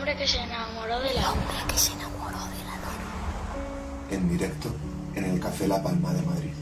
hombre 0.00 0.16
que 0.16 0.26
se 0.26 0.38
enamoró 0.38 0.98
de 1.00 1.12
la 1.12 1.30
hombre 1.30 1.56
que 1.68 1.78
se 1.78 1.92
enamoró 1.92 2.38
de 2.38 2.64
la 2.64 2.74
luna. 2.80 4.10
En 4.10 4.30
directo 4.30 4.74
en 5.14 5.24
el 5.26 5.38
Café 5.38 5.68
La 5.68 5.82
Palma 5.82 6.14
de 6.14 6.22
Madrid. 6.22 6.52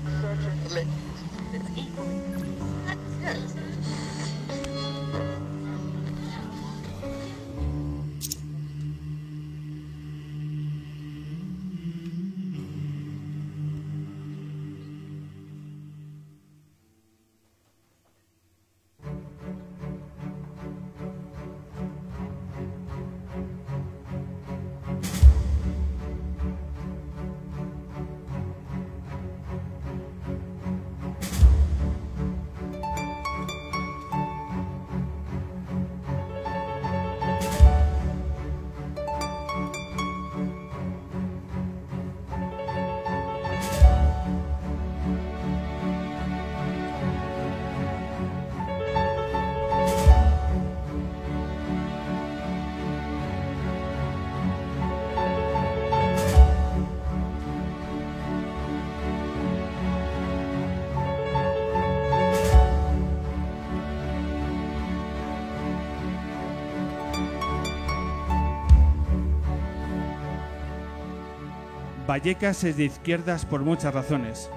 Vallecas 72.18 72.64
es 72.64 72.76
de 72.76 72.84
izquierdas 72.84 73.46
por 73.46 73.60
muchas 73.60 73.94
razones. 73.94 74.50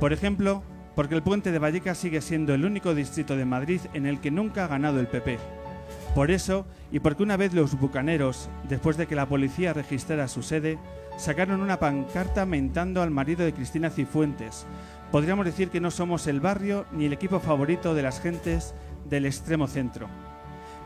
Por 0.00 0.12
ejemplo, 0.12 0.64
porque 0.96 1.14
el 1.14 1.22
puente 1.22 1.52
de 1.52 1.60
Vallecas 1.60 1.96
sigue 1.96 2.20
siendo 2.20 2.54
el 2.54 2.64
único 2.64 2.92
distrito 2.92 3.36
de 3.36 3.44
Madrid 3.44 3.80
en 3.92 4.04
el 4.04 4.20
que 4.20 4.32
nunca 4.32 4.64
ha 4.64 4.68
ganado 4.68 4.98
el 4.98 5.06
PP. 5.06 5.38
Por 6.12 6.32
eso, 6.32 6.66
y 6.90 6.98
porque 6.98 7.22
una 7.22 7.36
vez 7.36 7.54
los 7.54 7.78
bucaneros, 7.78 8.48
después 8.68 8.96
de 8.96 9.06
que 9.06 9.14
la 9.14 9.28
policía 9.28 9.72
registrara 9.72 10.26
su 10.26 10.42
sede, 10.42 10.76
sacaron 11.16 11.60
una 11.60 11.78
pancarta 11.78 12.46
mentando 12.46 13.00
al 13.00 13.12
marido 13.12 13.44
de 13.44 13.52
Cristina 13.52 13.90
Cifuentes, 13.90 14.66
podríamos 15.12 15.44
decir 15.44 15.68
que 15.68 15.80
no 15.80 15.92
somos 15.92 16.26
el 16.26 16.40
barrio 16.40 16.84
ni 16.90 17.04
el 17.04 17.12
equipo 17.12 17.38
favorito 17.38 17.94
de 17.94 18.02
las 18.02 18.20
gentes 18.20 18.74
del 19.08 19.24
extremo 19.24 19.68
centro. 19.68 20.08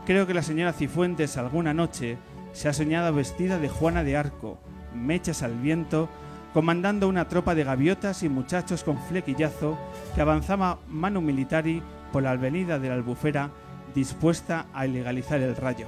Creo 0.05 0.27
que 0.27 0.35
la 0.35 0.43
señora 0.43 0.73
Cifuentes 0.73 1.37
alguna 1.37 1.73
noche 1.73 2.19
se 2.53 2.69
ha 2.69 2.73
soñado 2.73 3.15
vestida 3.15 3.57
de 3.57 3.69
Juana 3.69 4.03
de 4.03 4.15
Arco, 4.15 4.59
mechas 4.93 5.43
al 5.43 5.55
viento, 5.55 6.09
comandando 6.53 7.07
una 7.07 7.27
tropa 7.27 7.55
de 7.55 7.63
gaviotas 7.63 8.23
y 8.23 8.29
muchachos 8.29 8.83
con 8.83 8.97
flequillazo 8.97 9.77
que 10.15 10.21
avanzaba 10.21 10.79
mano 10.87 11.21
militari 11.21 11.81
por 12.11 12.23
la 12.23 12.31
avenida 12.31 12.79
de 12.79 12.89
la 12.89 12.95
Albufera 12.95 13.51
dispuesta 13.93 14.67
a 14.73 14.85
ilegalizar 14.85 15.41
el 15.41 15.55
rayo. 15.55 15.87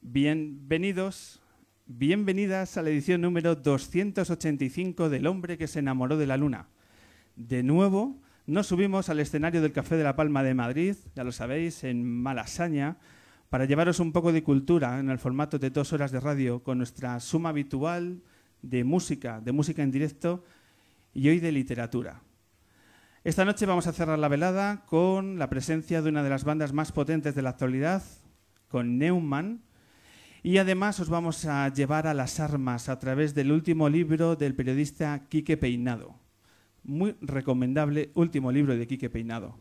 Bienvenidos, 0.00 1.42
bienvenidas 1.86 2.76
a 2.78 2.82
la 2.82 2.90
edición 2.90 3.20
número 3.20 3.54
285 3.54 5.10
del 5.10 5.26
hombre 5.26 5.58
que 5.58 5.66
se 5.66 5.80
enamoró 5.80 6.16
de 6.16 6.26
la 6.26 6.38
luna. 6.38 6.68
De 7.36 7.62
nuevo, 7.62 8.16
nos 8.46 8.68
subimos 8.68 9.08
al 9.08 9.18
escenario 9.18 9.60
del 9.60 9.72
Café 9.72 9.96
de 9.96 10.04
la 10.04 10.14
Palma 10.14 10.44
de 10.44 10.54
Madrid, 10.54 10.94
ya 11.16 11.24
lo 11.24 11.32
sabéis, 11.32 11.82
en 11.82 12.04
Malasaña, 12.04 12.96
para 13.50 13.64
llevaros 13.64 13.98
un 13.98 14.12
poco 14.12 14.32
de 14.32 14.44
cultura 14.44 15.00
en 15.00 15.10
el 15.10 15.18
formato 15.18 15.58
de 15.58 15.70
dos 15.70 15.92
horas 15.92 16.12
de 16.12 16.20
radio 16.20 16.62
con 16.62 16.78
nuestra 16.78 17.18
suma 17.18 17.48
habitual 17.48 18.22
de 18.62 18.84
música, 18.84 19.40
de 19.40 19.50
música 19.50 19.82
en 19.82 19.90
directo 19.90 20.44
y 21.12 21.28
hoy 21.28 21.40
de 21.40 21.50
literatura. 21.50 22.22
Esta 23.24 23.44
noche 23.44 23.66
vamos 23.66 23.88
a 23.88 23.92
cerrar 23.92 24.18
la 24.18 24.28
velada 24.28 24.84
con 24.86 25.40
la 25.40 25.50
presencia 25.50 26.00
de 26.00 26.08
una 26.08 26.22
de 26.22 26.30
las 26.30 26.44
bandas 26.44 26.72
más 26.72 26.92
potentes 26.92 27.34
de 27.34 27.42
la 27.42 27.50
actualidad, 27.50 28.04
con 28.68 28.96
Neumann, 28.96 29.62
y 30.44 30.58
además 30.58 31.00
os 31.00 31.08
vamos 31.08 31.44
a 31.46 31.68
llevar 31.70 32.06
a 32.06 32.14
las 32.14 32.38
armas 32.38 32.88
a 32.88 33.00
través 33.00 33.34
del 33.34 33.50
último 33.50 33.88
libro 33.88 34.36
del 34.36 34.54
periodista 34.54 35.26
Quique 35.28 35.56
Peinado 35.56 36.25
muy 36.86 37.16
recomendable 37.20 38.10
último 38.14 38.52
libro 38.52 38.76
de 38.76 38.86
Quique 38.86 39.10
Peinado. 39.10 39.58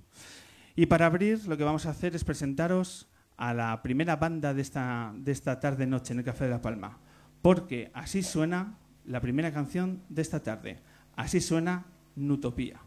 Y 0.76 0.86
para 0.88 1.06
abrir, 1.06 1.48
lo 1.48 1.58
que 1.58 1.64
vamos 1.64 1.86
a 1.86 1.92
hacer 1.92 2.16
es 2.16 2.24
presentaros 2.24 3.08
a 3.38 3.54
la 3.54 3.82
primera 3.82 4.16
banda 4.16 4.54
de 4.54 4.62
esta, 4.62 5.14
de 5.18 5.32
esta 5.32 5.60
tarde-noche 5.60 6.14
en 6.14 6.20
el 6.20 6.26
Café 6.26 6.46
de 6.46 6.52
la 6.52 6.62
Palma. 6.62 7.00
Porque 7.42 7.92
así 7.94 8.24
suena 8.24 8.78
la 9.06 9.22
primera 9.22 9.52
canción 9.52 10.02
de 10.10 10.22
esta 10.22 10.42
tarde. 10.42 10.80
Así 11.16 11.42
suena 11.42 11.86
Nutopía. 12.16 12.85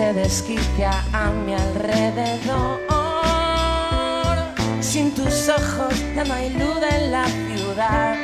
Se 0.00 0.14
desquicia 0.14 0.92
a 1.12 1.30
mi 1.30 1.52
alrededor. 1.52 2.80
Sin 4.80 5.14
tus 5.14 5.50
ojos 5.50 5.94
ya 6.14 6.24
no 6.24 6.32
hay 6.32 6.48
luz 6.54 6.78
en 6.90 7.12
la 7.12 7.26
ciudad. 7.26 8.16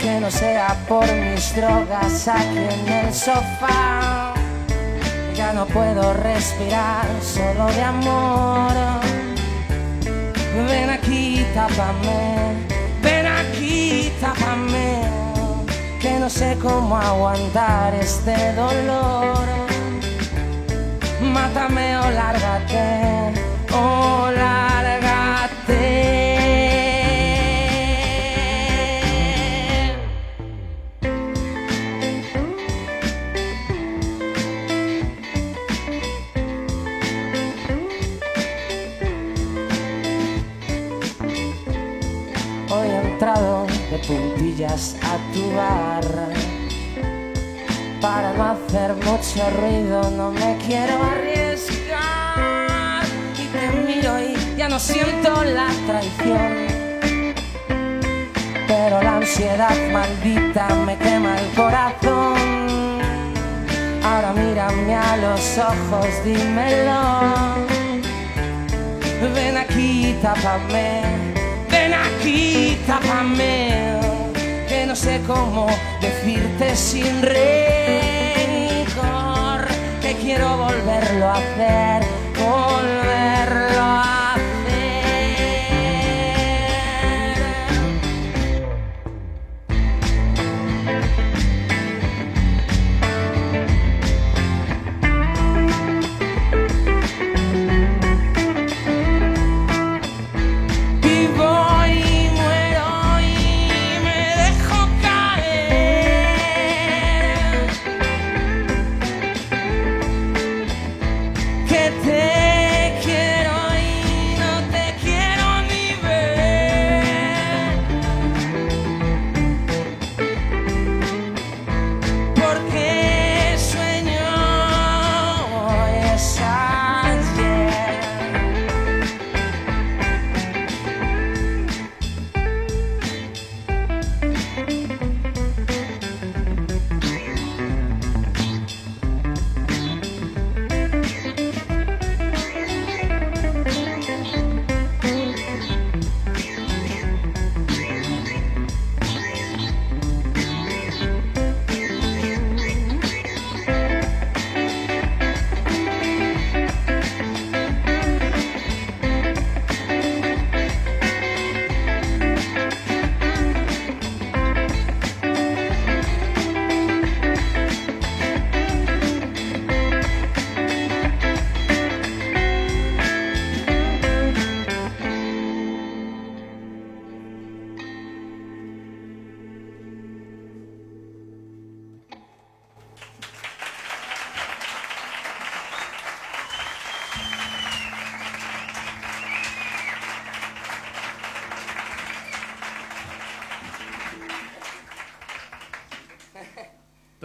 Que 0.00 0.18
no 0.20 0.30
sea 0.32 0.76
por 0.88 1.06
mis 1.12 1.54
drogas 1.54 2.26
aquí 2.26 2.58
en 2.58 2.92
el 2.92 3.14
sofá. 3.14 4.34
Ya 5.36 5.52
no 5.52 5.64
puedo 5.66 6.12
respirar 6.12 7.06
solo 7.22 7.66
de 7.76 7.82
amor. 7.82 8.74
Ven 10.68 10.90
aquí, 10.90 11.46
tápame. 11.54 12.66
Ven 13.00 13.26
aquí, 13.26 14.12
tápame 14.20 15.18
que 16.00 16.18
no 16.18 16.30
sé 16.30 16.56
cómo 16.62 16.96
aguantar 16.96 17.94
este 17.94 18.52
dolor. 18.54 19.57
Mátame 21.48 21.96
o 21.96 22.10
lárgate, 22.10 23.32
o 23.72 24.30
lárgate. 24.30 25.86
Hoy 42.68 42.88
he 42.90 43.00
entrado 43.10 43.66
de 43.90 43.98
puntillas 44.06 44.96
a 45.02 45.16
tu 45.32 45.50
barra. 45.56 46.28
Para 48.02 48.32
no 48.34 48.44
hacer 48.44 48.94
mucho 48.94 49.50
ruido 49.58 50.10
no 50.10 50.30
me 50.30 50.56
quiero 50.58 51.02
arriesgar. 51.02 51.47
Miro 53.86 54.20
y 54.20 54.56
ya 54.56 54.68
no 54.68 54.78
siento 54.78 55.44
la 55.44 55.68
traición. 55.86 56.66
Pero 58.66 59.02
la 59.02 59.16
ansiedad 59.16 59.76
maldita 59.92 60.68
me 60.86 60.96
quema 60.96 61.38
el 61.38 61.54
corazón. 61.54 63.00
Ahora 64.02 64.32
mírame 64.32 64.94
a 64.94 65.16
los 65.16 65.58
ojos, 65.58 66.08
dímelo. 66.24 67.00
Ven 69.34 69.56
aquí, 69.56 70.16
tápame 70.22 71.18
ven 71.88 71.94
aquí, 71.94 72.78
tápame, 72.86 73.98
que 74.68 74.86
no 74.86 74.94
sé 74.94 75.20
cómo 75.26 75.66
decirte 76.00 76.76
sin 76.76 77.22
rencor, 77.22 77.38
que 80.00 80.14
quiero 80.14 80.56
volverlo 80.56 81.26
a 81.26 81.34
hacer 81.34 82.02
now 83.88 84.17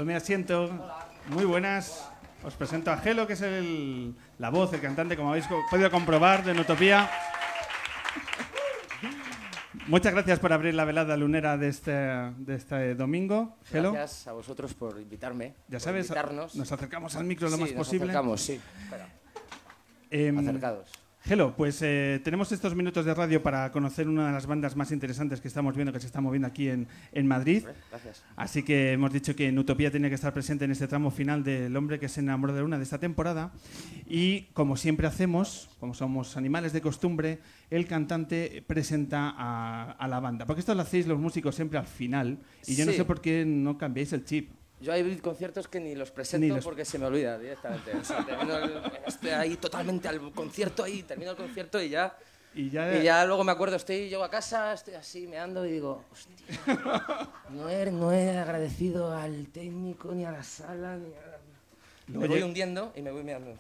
Tome 0.03 0.17
asiento. 0.17 0.69
Muy 1.29 1.45
buenas. 1.45 2.03
Os 2.43 2.53
presento 2.55 2.91
a 2.91 2.97
Gelo, 2.97 3.25
que 3.25 3.33
es 3.39 3.41
el- 3.41 4.13
la 4.37 4.49
voz, 4.49 4.73
el 4.73 4.81
cantante, 4.81 5.15
como 5.15 5.29
habéis 5.29 5.45
podido 5.71 5.89
comprobar, 5.89 6.43
de 6.43 6.53
Nutopía. 6.53 7.09
Muchas 9.87 10.11
gracias 10.13 10.39
por 10.39 10.51
abrir 10.51 10.73
la 10.73 10.83
velada 10.83 11.15
lunera 11.15 11.55
de 11.57 11.69
este, 11.69 11.91
de 11.93 12.55
este 12.55 12.95
domingo. 12.95 13.55
Gelo, 13.63 13.93
Gracias 13.93 14.27
a 14.27 14.33
vosotros 14.33 14.73
por 14.73 14.99
invitarme. 14.99 15.53
ya 15.69 15.77
por 15.77 15.79
sabes, 15.79 16.07
invitarnos. 16.07 16.53
nos 16.57 16.69
acercamos 16.69 17.15
al 17.15 17.23
micro 17.23 17.47
lo 17.49 17.55
Sí, 17.55 17.61
más 17.61 17.71
nos 17.71 17.77
posible. 17.87 18.03
acercamos, 18.11 18.41
sí. 18.41 18.59
Espera, 18.83 19.07
Em, 20.09 20.37
acercados. 20.37 20.89
Gelo, 21.25 21.55
pues 21.55 21.81
eh, 21.81 22.19
tenemos 22.21 22.51
estos 22.51 22.75
minutos 22.75 23.05
de 23.05 23.13
radio 23.13 23.41
para 23.41 23.71
conocer 23.71 24.09
una 24.09 24.27
de 24.27 24.33
las 24.33 24.45
bandas 24.45 24.75
más 24.75 24.91
interesantes 24.91 25.39
que 25.39 25.47
estamos 25.47 25.73
viendo 25.73 25.93
que 25.93 26.01
se 26.01 26.07
está 26.07 26.19
moviendo 26.19 26.49
aquí 26.49 26.67
en, 26.67 26.85
en 27.13 27.27
Madrid. 27.27 27.63
Gracias. 27.89 28.23
Así 28.35 28.63
que 28.63 28.91
hemos 28.91 29.13
dicho 29.13 29.33
que 29.33 29.47
en 29.47 29.57
Utopía 29.57 29.89
tenía 29.89 30.09
que 30.09 30.15
estar 30.15 30.33
presente 30.33 30.65
en 30.65 30.71
este 30.71 30.85
tramo 30.85 31.11
final 31.11 31.41
del 31.41 31.73
hombre 31.77 31.97
que 31.97 32.09
se 32.09 32.19
enamoró 32.19 32.51
de 32.51 32.59
la 32.59 32.63
luna 32.63 32.77
de 32.77 32.83
esta 32.83 32.97
temporada. 32.97 33.53
Y 34.05 34.47
como 34.53 34.75
siempre 34.75 35.07
hacemos, 35.07 35.69
como 35.79 35.93
somos 35.93 36.35
animales 36.35 36.73
de 36.73 36.81
costumbre, 36.81 37.39
el 37.69 37.87
cantante 37.87 38.61
presenta 38.67 39.33
a, 39.37 39.91
a 39.91 40.07
la 40.09 40.19
banda. 40.19 40.45
Porque 40.45 40.59
esto 40.59 40.75
lo 40.75 40.81
hacéis 40.81 41.07
los 41.07 41.19
músicos 41.19 41.55
siempre 41.55 41.79
al 41.79 41.87
final. 41.87 42.39
Y 42.67 42.75
yo 42.75 42.85
no 42.85 42.91
sé 42.91 43.05
por 43.05 43.21
qué 43.21 43.45
no 43.45 43.77
cambiáis 43.77 44.11
el 44.11 44.25
chip. 44.25 44.51
Yo 44.81 44.91
hay 44.91 45.17
conciertos 45.17 45.67
que 45.67 45.79
ni 45.79 45.95
los 45.95 46.11
presento 46.11 46.45
Ni 46.45 46.53
los- 46.53 46.63
porque 46.63 46.83
se 46.83 46.97
me 46.99 47.05
olvida 47.05 47.37
directamente. 47.39 47.91
O 47.95 48.03
sea, 48.03 48.25
termino 48.25 48.57
el- 48.57 48.81
estoy 49.07 49.29
ahí 49.29 49.55
totalmente 49.55 50.07
al 50.09 50.31
concierto 50.33 50.83
ahí, 50.83 51.03
termino 51.03 51.31
el 51.31 51.37
concierto 51.37 51.81
y 51.81 51.89
ya, 51.89 52.15
Y 52.53 52.69
ya, 52.69 52.93
y 52.97 53.03
ya 53.03 53.25
luego 53.25 53.43
me 53.43 53.51
acuerdo, 53.53 53.77
estoy 53.77 54.09
llego 54.09 54.23
a 54.23 54.29
casa, 54.29 54.73
estoy 54.73 54.93
así 54.95 55.25
meando 55.25 55.65
y 55.65 55.71
digo, 55.71 56.03
hostia, 56.11 56.35
no 57.49 57.69
he, 57.69 57.89
no 57.91 58.11
he 58.11 58.37
agradecido 58.37 59.15
al 59.15 59.47
técnico 59.47 60.13
ni 60.13 60.25
a 60.25 60.31
la 60.31 60.43
sala 60.43 60.97
ni 60.97 61.07
a... 61.13 61.37
Me 62.07 62.15
Luego 62.19 62.33
voy 62.33 62.43
hundiendo 62.43 62.91
y 62.95 63.01
me 63.01 63.11
voy 63.11 63.23
meando. 63.23 63.55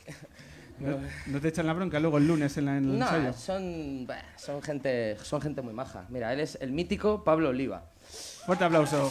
no, 0.79 0.99
no 1.27 1.39
te 1.39 1.47
echan 1.47 1.65
la 1.65 1.71
bronca 1.73 1.97
luego 2.01 2.17
el 2.17 2.27
lunes 2.27 2.57
en, 2.57 2.65
la- 2.65 2.77
en 2.77 2.83
el 2.89 2.99
No, 2.99 3.05
ensayo. 3.05 3.31
son, 3.33 4.05
bah, 4.05 4.21
son, 4.35 4.61
gente, 4.61 5.15
son 5.23 5.39
gente 5.41 5.61
muy 5.61 5.73
maja. 5.73 6.05
Mira, 6.09 6.33
él 6.33 6.41
es 6.41 6.57
el 6.59 6.71
mítico 6.73 7.23
Pablo 7.23 7.49
Oliva. 7.49 7.85
Fuerte 8.45 8.65
aplauso. 8.65 9.09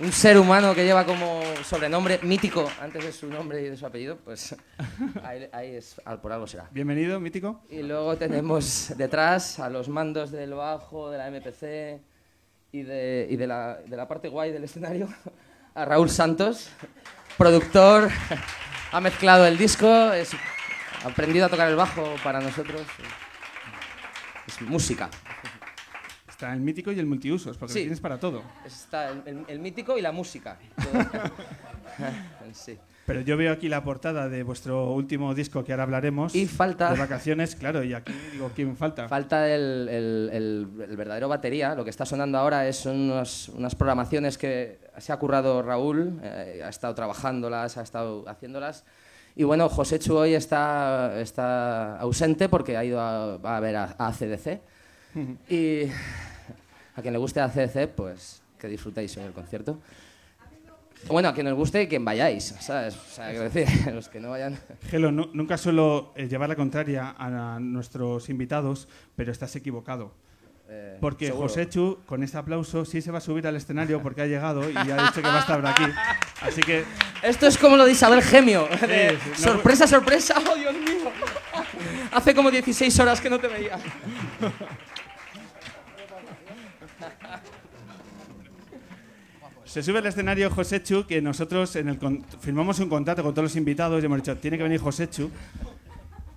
Un 0.00 0.12
ser 0.12 0.38
humano 0.38 0.74
que 0.74 0.84
lleva 0.84 1.04
como 1.04 1.42
sobrenombre 1.62 2.20
mítico 2.22 2.66
antes 2.80 3.04
de 3.04 3.12
su 3.12 3.26
nombre 3.26 3.60
y 3.60 3.64
de 3.68 3.76
su 3.76 3.84
apellido, 3.84 4.16
pues 4.16 4.56
ahí, 5.22 5.46
ahí 5.52 5.74
es, 5.76 6.00
al- 6.06 6.20
por 6.22 6.32
algo 6.32 6.46
será. 6.46 6.66
Bienvenido, 6.70 7.20
mítico. 7.20 7.60
Y 7.68 7.82
luego 7.82 8.16
tenemos 8.16 8.94
detrás 8.96 9.58
a 9.60 9.68
los 9.68 9.90
mandos 9.90 10.30
del 10.30 10.54
bajo, 10.54 11.10
de 11.10 11.18
la 11.18 11.30
MPC 11.30 12.00
y 12.72 12.82
de, 12.82 13.26
y 13.28 13.36
de, 13.36 13.46
la, 13.46 13.74
de 13.76 13.96
la 13.96 14.08
parte 14.08 14.28
guay 14.28 14.52
del 14.52 14.64
escenario, 14.64 15.06
a 15.74 15.84
Raúl 15.84 16.08
Santos, 16.08 16.70
productor, 17.36 18.08
ha 18.92 19.00
mezclado 19.02 19.46
el 19.46 19.58
disco, 19.58 20.12
es, 20.14 20.30
ha 21.04 21.08
aprendido 21.08 21.44
a 21.44 21.48
tocar 21.50 21.68
el 21.68 21.76
bajo 21.76 22.14
para 22.24 22.40
nosotros. 22.40 22.80
Es 24.46 24.62
música. 24.62 25.10
Está 26.40 26.54
el 26.54 26.60
mítico 26.60 26.90
y 26.90 26.98
el 26.98 27.04
multiusos, 27.04 27.58
porque 27.58 27.74
Sí. 27.74 27.78
lo 27.80 27.82
tienes 27.82 28.00
para 28.00 28.18
todo. 28.18 28.42
Está 28.64 29.10
el, 29.10 29.20
el- 29.26 29.44
el 29.46 29.58
mítico 29.58 29.98
y 29.98 30.00
la 30.00 30.10
música. 30.10 30.56
sí. 32.54 32.78
Pero 33.04 33.20
yo 33.20 33.36
veo 33.36 33.52
aquí 33.52 33.68
la 33.68 33.84
portada 33.84 34.26
de 34.30 34.42
vuestro 34.42 34.92
último 34.92 35.34
disco 35.34 35.62
que 35.64 35.72
ahora 35.72 35.82
hablaremos. 35.82 36.34
Y 36.34 36.46
falta- 36.46 36.92
De 36.92 36.98
vacaciones, 36.98 37.56
claro, 37.56 37.82
y 37.84 37.92
aquí 37.92 38.14
digo, 38.32 38.50
¿quién 38.54 38.74
falta? 38.74 39.06
Falta 39.06 39.52
el, 39.52 39.86
el- 39.90 40.30
el- 40.32 40.96
verdadero 40.96 41.28
batería. 41.28 41.74
Lo 41.74 41.84
que 41.84 41.90
está 41.90 42.06
sonando 42.06 42.38
ahora 42.38 42.66
es 42.66 42.86
unos- 42.86 43.50
unas 43.50 43.74
programaciones 43.74 44.38
que 44.38 44.78
se 44.96 45.12
ha 45.12 45.18
currado 45.18 45.60
Raúl, 45.60 46.20
eh, 46.22 46.62
ha 46.64 46.70
estado 46.70 46.94
trabajándolas, 46.94 47.76
ha 47.76 47.82
estado 47.82 48.26
haciéndolas. 48.28 48.84
Y 49.36 49.44
bueno, 49.44 49.68
José 49.68 49.98
Chu 49.98 50.16
hoy 50.16 50.32
está, 50.32 51.20
está 51.20 51.98
ausente 51.98 52.48
porque 52.48 52.78
ha 52.78 52.84
ido 52.84 52.98
a, 52.98 53.34
a 53.34 53.60
ver 53.60 53.76
a, 53.76 53.94
a 53.98 54.06
ACDC. 54.08 54.60
Y 55.48 55.84
a 56.96 57.02
quien 57.02 57.12
le 57.12 57.18
guste 57.18 57.40
ACDC, 57.40 57.88
pues 57.88 58.42
que 58.58 58.68
disfrutéis 58.68 59.16
en 59.16 59.24
el 59.24 59.32
concierto. 59.32 59.78
Bueno, 61.08 61.30
a 61.30 61.34
quien 61.34 61.46
os 61.46 61.54
guste 61.54 61.82
y 61.82 61.88
quien 61.88 62.04
vayáis, 62.04 62.44
¿sabes? 62.60 62.94
O 62.94 63.14
sea, 63.14 63.30
quiero 63.30 63.48
decir, 63.48 63.66
los 63.94 64.10
que 64.10 64.20
no 64.20 64.28
vayan... 64.30 64.58
Gelo, 64.90 65.10
nu- 65.10 65.30
nunca 65.32 65.56
suelo 65.56 66.12
eh, 66.14 66.28
llevar 66.28 66.50
la 66.50 66.56
contraria 66.56 67.14
a, 67.16 67.54
a 67.56 67.58
nuestros 67.60 68.28
invitados, 68.28 68.86
pero 69.16 69.32
estás 69.32 69.56
equivocado. 69.56 70.12
eh, 70.68 70.98
Porque 71.00 71.28
seguro. 71.28 71.48
José 71.48 71.70
Chu, 71.70 72.00
con 72.04 72.22
este 72.22 72.36
aplauso, 72.36 72.84
sí 72.84 73.00
se 73.00 73.10
va 73.10 73.16
a 73.16 73.22
subir 73.22 73.46
al 73.46 73.56
escenario 73.56 74.02
porque 74.02 74.20
ha 74.20 74.26
llegado 74.26 74.68
y 74.70 74.76
ha 74.76 74.84
dicho 75.06 75.14
que 75.14 75.22
va 75.22 75.38
a 75.38 75.40
estar 75.40 75.64
aquí. 75.66 75.84
Así 76.42 76.60
que, 76.60 76.84
Esto 77.22 77.46
es 77.46 77.56
como 77.56 77.78
lo 77.78 77.86
de 77.86 77.92
Isabel 77.92 78.20
Gemio. 78.22 78.68
de 78.68 79.16
sí, 79.24 79.30
no- 79.30 79.36
sorpresa, 79.38 79.86
sorpresa. 79.86 80.34
¡Oh, 80.50 80.54
Dios 80.54 80.74
mío! 80.74 81.10
Hace 82.12 82.34
como 82.34 82.50
16 82.50 83.00
horas 83.00 83.22
que 83.22 83.30
no 83.30 83.38
te 83.40 83.48
veía. 83.48 83.78
se 89.70 89.82
sube 89.82 89.98
al 89.98 90.06
escenario 90.06 90.50
José 90.50 90.82
Chu, 90.82 91.06
que 91.06 91.22
nosotros 91.22 91.76
en 91.76 91.88
el 91.88 91.98
con- 91.98 92.24
firmamos 92.40 92.78
un 92.80 92.88
contrato 92.88 93.22
con 93.22 93.32
todos 93.32 93.44
los 93.44 93.56
invitados 93.56 94.02
y 94.02 94.06
hemos 94.06 94.18
dicho, 94.18 94.36
tiene 94.36 94.56
que 94.56 94.62
venir 94.64 94.80
José 94.80 95.08
Chu. 95.08 95.30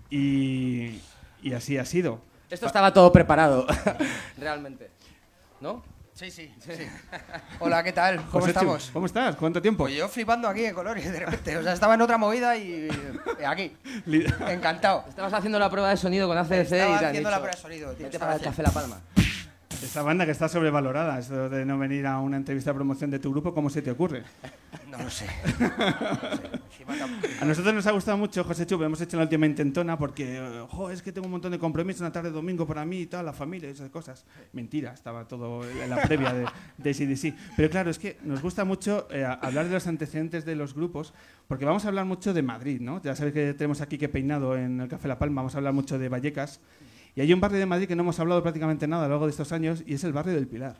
Y, 0.10 1.00
y 1.42 1.54
así 1.54 1.78
ha 1.78 1.86
sido. 1.86 2.22
Esto 2.50 2.68
estaba 2.68 2.94
todo 2.94 3.12
preparado. 3.12 3.66
Realmente. 4.38 4.92
¿No? 5.60 5.84
Sí, 6.14 6.30
sí, 6.30 6.54
sí. 6.60 6.70
Hola, 7.60 7.84
¿qué 7.84 7.92
tal? 7.92 8.18
¿Cómo 8.18 8.30
José 8.30 8.46
Chu, 8.54 8.60
estamos? 8.60 8.90
¿Cómo 8.94 9.06
estás? 9.08 9.36
¿Cuánto 9.36 9.60
tiempo? 9.60 9.86
Pues 9.86 9.96
yo 9.96 10.08
flipando 10.08 10.48
aquí 10.48 10.64
en 10.66 10.76
colores 10.76 11.12
de 11.12 11.20
repente. 11.20 11.58
O 11.58 11.64
sea, 11.64 11.74
estaba 11.74 11.96
en 11.96 12.02
otra 12.02 12.20
movida 12.20 12.56
y 12.56 12.88
y 13.40 13.44
aquí. 13.44 13.76
Li- 14.06 14.24
Encantado. 14.48 15.06
Estabas 15.10 15.34
haciendo 15.34 15.58
la 15.58 15.72
prueba 15.72 15.90
de 15.90 15.98
sonido 15.98 16.28
con 16.28 16.38
ACDC 16.38 16.52
y 16.52 16.56
te 16.56 16.62
Estaba 16.62 16.98
han 17.00 17.06
haciendo 17.06 17.30
la 17.32 17.38
dicho, 17.38 17.42
prueba 17.42 17.56
de 17.56 17.62
sonido, 17.62 17.94
tío. 17.94 18.06
Vete 18.06 18.20
para 18.20 18.36
el 18.36 18.42
Café 18.42 18.62
La 18.62 18.70
Palma. 18.72 19.02
Esa 19.84 20.02
banda 20.02 20.26
que 20.26 20.32
está 20.32 20.48
sobrevalorada, 20.48 21.20
eso 21.20 21.50
de 21.50 21.66
no 21.66 21.78
venir 21.78 22.08
a 22.08 22.20
una 22.20 22.38
entrevista 22.38 22.72
de 22.72 22.76
promoción 22.76 23.12
de 23.12 23.20
tu 23.20 23.32
grupo, 23.32 23.54
¿cómo 23.54 23.70
se 23.70 23.82
te 23.82 23.92
ocurre? 23.92 24.24
No 24.90 24.98
lo 24.98 25.10
sé. 25.10 25.26
A 27.42 27.46
nosotros 27.46 27.74
nos 27.74 27.88
ha 27.88 27.92
gustado 27.92 28.18
mucho, 28.18 28.44
José 28.44 28.66
Chu, 28.66 28.82
hemos 28.84 29.02
hecho 29.02 29.18
la 29.18 29.24
última 29.24 29.46
intentona 29.46 29.98
porque, 29.98 30.38
eh, 30.38 30.66
jo, 30.70 30.90
es 30.90 31.02
que 31.02 31.12
tengo 31.12 31.26
un 31.26 31.32
montón 31.32 31.52
de 31.52 31.60
compromisos 31.60 32.02
una 32.02 32.12
tarde 32.12 32.30
de 32.30 32.36
domingo 32.36 32.66
para 32.68 32.86
mí 32.86 33.02
y 33.02 33.06
toda 33.08 33.24
la 33.24 33.34
familia 33.34 33.70
y 33.70 33.74
esas 33.74 33.90
cosas. 33.90 34.26
Mentira, 34.54 34.94
estaba 34.94 35.28
todo 35.28 35.64
en 35.68 35.90
la 35.90 36.02
previa 36.02 36.34
de, 36.34 36.46
de 36.78 36.90
ACDC. 36.90 37.36
Pero 37.58 37.70
claro, 37.70 37.90
es 37.90 38.00
que 38.00 38.18
nos 38.24 38.42
gusta 38.42 38.66
mucho 38.66 39.08
eh, 39.12 39.26
hablar 39.26 39.68
de 39.68 39.74
los 39.74 39.88
antecedentes 39.88 40.46
de 40.46 40.56
los 40.56 40.74
grupos 40.74 41.14
porque 41.48 41.66
vamos 41.66 41.86
a 41.86 41.90
hablar 41.90 42.06
mucho 42.06 42.34
de 42.34 42.42
Madrid, 42.42 42.80
¿no? 42.80 43.02
Ya 43.02 43.16
sabéis 43.16 43.34
que 43.34 43.54
tenemos 43.54 43.82
aquí 43.82 43.98
que 43.98 44.10
peinado 44.10 44.58
en 44.58 44.82
el 44.82 44.88
Café 44.88 45.08
La 45.08 45.20
Palma, 45.20 45.42
vamos 45.42 45.56
a 45.56 45.58
hablar 45.58 45.74
mucho 45.74 46.00
de 46.00 46.10
Vallecas. 46.10 46.60
Y 47.16 47.22
hay 47.22 47.32
un 47.34 47.40
barrio 47.40 47.60
de 47.60 47.66
Madrid 47.66 47.88
que 47.88 47.96
no 47.96 48.02
hemos 48.04 48.20
hablado 48.20 48.42
prácticamente 48.42 48.88
nada 48.88 49.04
a 49.04 49.08
lo 49.08 49.14
largo 49.14 49.26
de 49.26 49.32
estos 49.32 49.52
años 49.52 49.84
y 49.86 49.94
es 49.94 50.04
el 50.04 50.14
barrio 50.14 50.34
del 50.34 50.48
Pilar. 50.48 50.76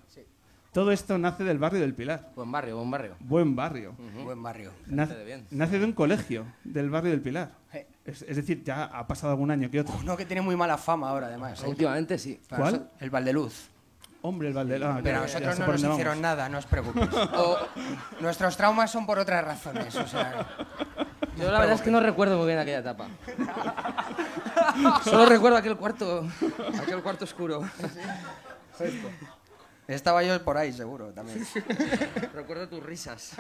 Todo 0.72 0.92
esto 0.92 1.20
nace 1.20 1.44
del 1.44 1.60
barrio 1.60 1.82
del 1.82 1.94
Pilar. 1.94 2.32
Buen 2.36 2.52
barrio, 2.52 2.78
buen 2.78 2.90
barrio. 2.90 3.16
Buen 3.20 3.56
barrio. 3.56 3.96
Buen 4.24 4.42
barrio. 4.42 4.72
Nace, 4.88 5.14
de 5.14 5.24
bien. 5.26 5.46
nace 5.52 5.78
de 5.78 5.86
un 5.86 5.94
colegio 5.94 6.46
del 6.64 6.90
barrio 6.90 7.12
del 7.12 7.22
Pilar. 7.22 7.52
Eh. 7.74 7.86
Es, 8.06 8.24
es 8.24 8.36
decir, 8.36 8.64
ya 8.64 8.86
ha 8.86 9.06
pasado 9.06 9.32
algún 9.32 9.52
año 9.52 9.70
que 9.70 9.82
otro. 9.82 9.94
Uno 10.02 10.18
que 10.18 10.26
tiene 10.26 10.42
muy 10.42 10.56
mala 10.56 10.80
fama 10.80 11.10
ahora, 11.10 11.28
además. 11.28 11.64
¿eh? 11.64 11.68
Últimamente 11.68 12.18
sí. 12.18 12.40
Para 12.50 12.62
¿Cuál? 12.64 12.90
El 13.00 13.10
Valdeluz. 13.12 13.70
Hombre, 14.24 14.48
el 14.48 14.54
Valdeluz. 14.56 14.88
Ah, 14.90 15.00
Pero 15.04 15.18
a 15.20 15.22
nosotros 15.22 15.60
no 15.60 15.68
nos 15.68 15.76
hicieron 15.80 16.00
vamos. 16.06 16.22
nada, 16.22 16.50
no 16.50 16.58
os 16.58 16.66
preocupéis. 16.66 17.10
Nuestros 18.22 18.58
traumas 18.58 18.90
son 18.90 19.06
por 19.06 19.20
otras 19.20 19.46
razones. 19.46 19.94
O 19.96 20.08
sea, 20.08 20.48
Yo 21.38 21.52
la 21.52 21.60
verdad 21.60 21.76
es 21.76 21.82
que 21.82 21.92
no 21.92 22.00
recuerdo 22.00 22.38
muy 22.38 22.48
bien 22.48 22.58
aquella 22.58 22.80
etapa. 22.80 23.08
Solo 25.04 25.26
recuerdo 25.26 25.58
aquel 25.58 25.78
cuarto, 25.78 26.28
aquel 26.82 27.02
cuarto 27.02 27.26
oscuro. 27.26 27.64
estaba 29.88 30.24
yo 30.24 30.44
por 30.44 30.58
ahí, 30.58 30.74
seguro, 30.74 31.14
también. 31.14 31.46
recuerdo 32.34 32.68
tus 32.70 32.84
risas. 32.84 33.36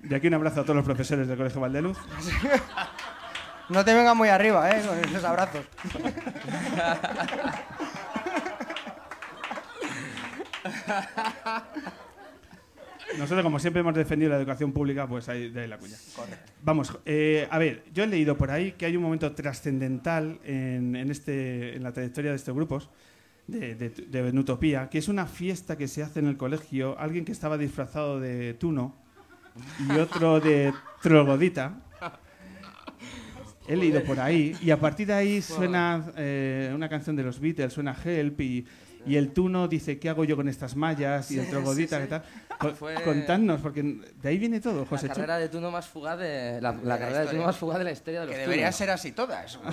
De 0.00 0.16
aquí 0.16 0.28
un 0.28 0.34
abrazo 0.34 0.60
a 0.60 0.64
todos 0.64 0.76
los 0.76 0.84
profesores 0.84 1.28
del 1.28 1.36
Colegio 1.36 1.60
Valdeluz. 1.60 1.98
No 3.68 3.84
te 3.84 3.94
vengas 3.94 4.14
muy 4.14 4.28
arriba, 4.28 4.70
¿eh? 4.70 4.82
Con 4.86 4.98
esos 4.98 5.24
abrazos. 5.24 5.64
Nosotros, 13.18 13.42
como 13.42 13.58
siempre, 13.58 13.80
hemos 13.80 13.94
defendido 13.94 14.30
la 14.30 14.38
educación 14.38 14.72
pública, 14.72 15.06
pues 15.06 15.28
ahí 15.28 15.50
de 15.50 15.62
ahí 15.62 15.68
la 15.68 15.78
cuña. 15.78 15.96
Vamos, 16.62 16.98
eh, 17.04 17.46
a 17.50 17.58
ver, 17.58 17.84
yo 17.92 18.04
he 18.04 18.06
leído 18.06 18.36
por 18.36 18.50
ahí 18.50 18.72
que 18.72 18.86
hay 18.86 18.96
un 18.96 19.02
momento 19.02 19.32
trascendental 19.32 20.40
en, 20.44 20.96
en 20.96 21.10
este, 21.10 21.76
en 21.76 21.82
la 21.82 21.92
trayectoria 21.92 22.30
de 22.30 22.36
estos 22.36 22.54
grupos, 22.54 22.90
de, 23.46 23.74
de, 23.74 24.88
que 24.90 24.98
es 24.98 25.08
una 25.08 25.26
fiesta 25.26 25.76
que 25.76 25.86
se 25.86 26.02
hace 26.02 26.20
en 26.20 26.26
el 26.26 26.36
colegio, 26.36 26.98
alguien 26.98 27.24
que 27.24 27.32
estaba 27.32 27.58
disfrazado 27.58 28.18
de 28.18 28.54
Tuno 28.54 28.94
y 29.88 29.98
otro 29.98 30.40
de 30.40 30.72
Trogodita. 31.02 31.80
He 33.66 33.76
leído 33.76 34.02
por 34.04 34.20
ahí 34.20 34.54
y 34.60 34.70
a 34.70 34.78
partir 34.78 35.06
de 35.06 35.14
ahí 35.14 35.40
suena 35.40 36.12
eh, 36.16 36.70
una 36.74 36.88
canción 36.88 37.16
de 37.16 37.22
los 37.22 37.40
Beatles, 37.40 37.72
suena 37.72 37.96
Help 38.04 38.40
y, 38.40 38.66
y 39.06 39.16
el 39.16 39.32
tuno 39.32 39.68
dice, 39.68 39.98
¿qué 39.98 40.08
hago 40.08 40.24
yo 40.24 40.36
con 40.36 40.48
estas 40.48 40.76
mallas? 40.76 41.30
Y 41.30 41.38
el 41.38 41.48
trogodita, 41.50 42.00
sí, 42.00 42.06
¿qué 42.08 42.14
sí. 42.16 42.22
tal? 42.58 42.74
Fue- 42.78 42.94
Contadnos, 43.02 43.60
porque 43.60 43.82
de 43.82 44.28
ahí 44.28 44.38
viene 44.38 44.60
todo, 44.60 44.80
La 44.82 44.86
José 44.86 45.08
Chu. 45.08 45.14
carrera 45.14 45.38
de 45.38 45.48
Tuno 45.48 45.70
más 45.70 45.86
fugaz 45.86 46.18
de 46.18 46.60
la, 46.60 46.72
la 46.72 46.78
la 46.84 46.98
carrera 46.98 47.20
de 47.20 47.26
Tuno 47.26 47.44
más 47.44 47.56
fugaz 47.56 47.78
de 47.78 47.84
la 47.84 47.90
historia 47.92 48.20
de 48.20 48.26
los 48.26 48.34
Que 48.34 48.40
deberían 48.42 48.68
Tunos. 48.68 48.76
ser 48.76 48.90
así 48.90 49.12
todas. 49.12 49.58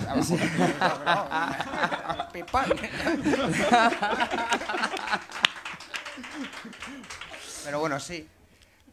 Pipán. 2.34 2.66
Pero 7.66 7.80
bueno, 7.80 8.00
sí. 8.00 8.28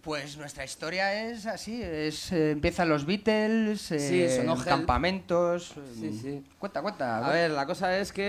Pues 0.08 0.38
nuestra 0.38 0.64
historia 0.64 1.28
es 1.28 1.44
así, 1.44 1.82
es, 1.82 2.32
eh, 2.32 2.52
empiezan 2.52 2.88
los 2.88 3.04
Beatles, 3.04 3.90
eh, 3.92 3.98
Sí, 4.00 4.22
Help. 4.40 4.64
campamentos. 4.64 5.74
Sí, 5.94 6.06
eh, 6.06 6.18
sí. 6.18 6.44
Cuenta, 6.58 6.80
cuenta. 6.80 7.26
A 7.26 7.30
ver, 7.30 7.50
la 7.50 7.66
cosa 7.66 7.94
es 7.98 8.10
que 8.10 8.22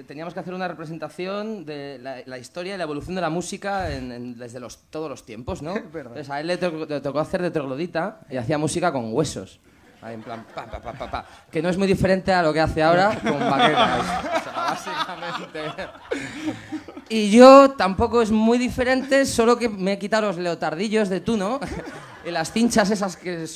eh, 0.00 0.04
teníamos 0.08 0.32
que 0.32 0.40
hacer 0.40 0.54
una 0.54 0.66
representación 0.68 1.66
de 1.66 1.98
la, 2.00 2.22
la 2.24 2.38
historia 2.38 2.74
y 2.74 2.78
la 2.78 2.84
evolución 2.84 3.14
de 3.14 3.20
la 3.20 3.28
música 3.28 3.92
en- 3.94 4.10
en- 4.10 4.38
desde 4.38 4.58
los, 4.58 4.78
todos 4.88 5.10
los 5.10 5.26
tiempos, 5.26 5.60
¿no? 5.60 5.76
Entonces 5.94 6.30
a 6.30 6.40
él 6.40 6.46
le, 6.46 6.56
to- 6.56 6.86
le 6.86 7.00
tocó 7.02 7.20
hacer 7.20 7.42
de 7.42 7.50
troglodita 7.50 8.20
y 8.30 8.38
hacía 8.38 8.56
música 8.56 8.90
con 8.90 9.12
huesos. 9.12 9.60
Ahí 10.00 10.14
en 10.14 10.22
plan, 10.22 10.46
pa, 10.54 10.64
pa, 10.64 10.80
pa, 10.80 10.92
pa, 10.94 11.10
pa. 11.10 11.26
Que 11.50 11.60
no 11.60 11.68
es 11.68 11.76
muy 11.76 11.86
diferente 11.88 12.32
a 12.32 12.40
lo 12.42 12.54
que 12.54 12.60
hace 12.60 12.82
ahora 12.82 13.10
con. 13.20 13.32
O 13.34 13.38
sea, 13.38 14.52
básicamente. 14.54 15.60
Y 17.10 17.30
yo 17.30 17.70
tampoco 17.70 18.20
es 18.20 18.30
muy 18.30 18.58
diferente, 18.58 19.24
solo 19.24 19.58
que 19.58 19.68
me 19.68 19.94
he 19.94 19.98
quitado 19.98 20.26
los 20.26 20.36
leotardillos 20.36 21.08
de 21.08 21.20
Tuno 21.20 21.58
y 22.24 22.30
las 22.30 22.52
cinchas 22.52 22.90
esas 22.90 23.16
que, 23.16 23.46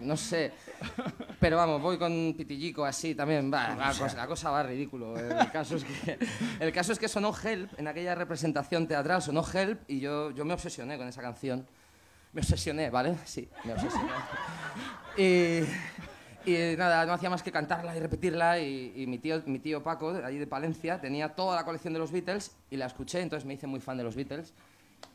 no 0.00 0.16
sé. 0.16 0.52
Pero 1.38 1.56
vamos, 1.56 1.80
voy 1.80 1.96
con 1.96 2.34
pitillico 2.36 2.84
así 2.84 3.14
también. 3.14 3.52
Va, 3.52 3.76
la, 3.76 3.94
cosa, 3.94 4.16
la 4.16 4.26
cosa 4.26 4.50
va 4.50 4.64
ridículo. 4.64 5.16
El 5.16 5.50
caso, 5.52 5.76
es 5.76 5.84
que, 5.84 6.18
el 6.58 6.72
caso 6.72 6.92
es 6.92 6.98
que 6.98 7.08
sonó 7.08 7.32
Help, 7.40 7.78
en 7.78 7.86
aquella 7.86 8.14
representación 8.16 8.88
teatral 8.88 9.22
sonó 9.22 9.44
Help 9.52 9.82
y 9.88 10.00
yo, 10.00 10.32
yo 10.32 10.44
me 10.44 10.54
obsesioné 10.54 10.98
con 10.98 11.06
esa 11.06 11.22
canción. 11.22 11.66
Me 12.32 12.40
obsesioné, 12.40 12.90
¿vale? 12.90 13.16
Sí, 13.24 13.48
me 13.64 13.74
obsesioné. 13.74 14.12
Y, 15.16 15.62
y 16.46 16.76
nada, 16.76 17.04
no 17.06 17.12
hacía 17.12 17.28
más 17.30 17.42
que 17.42 17.52
cantarla 17.52 17.96
y 17.96 18.00
repetirla 18.00 18.58
y, 18.58 18.92
y 18.96 19.06
mi, 19.06 19.18
tío, 19.18 19.42
mi 19.46 19.58
tío 19.58 19.82
Paco, 19.82 20.12
de 20.12 20.24
allí 20.24 20.38
de 20.38 20.46
Palencia, 20.46 21.00
tenía 21.00 21.30
toda 21.34 21.56
la 21.56 21.64
colección 21.64 21.92
de 21.92 21.98
los 21.98 22.10
Beatles 22.12 22.52
y 22.70 22.76
la 22.76 22.86
escuché, 22.86 23.20
entonces 23.20 23.46
me 23.46 23.54
hice 23.54 23.66
muy 23.66 23.80
fan 23.80 23.96
de 23.98 24.04
los 24.04 24.14
Beatles. 24.16 24.52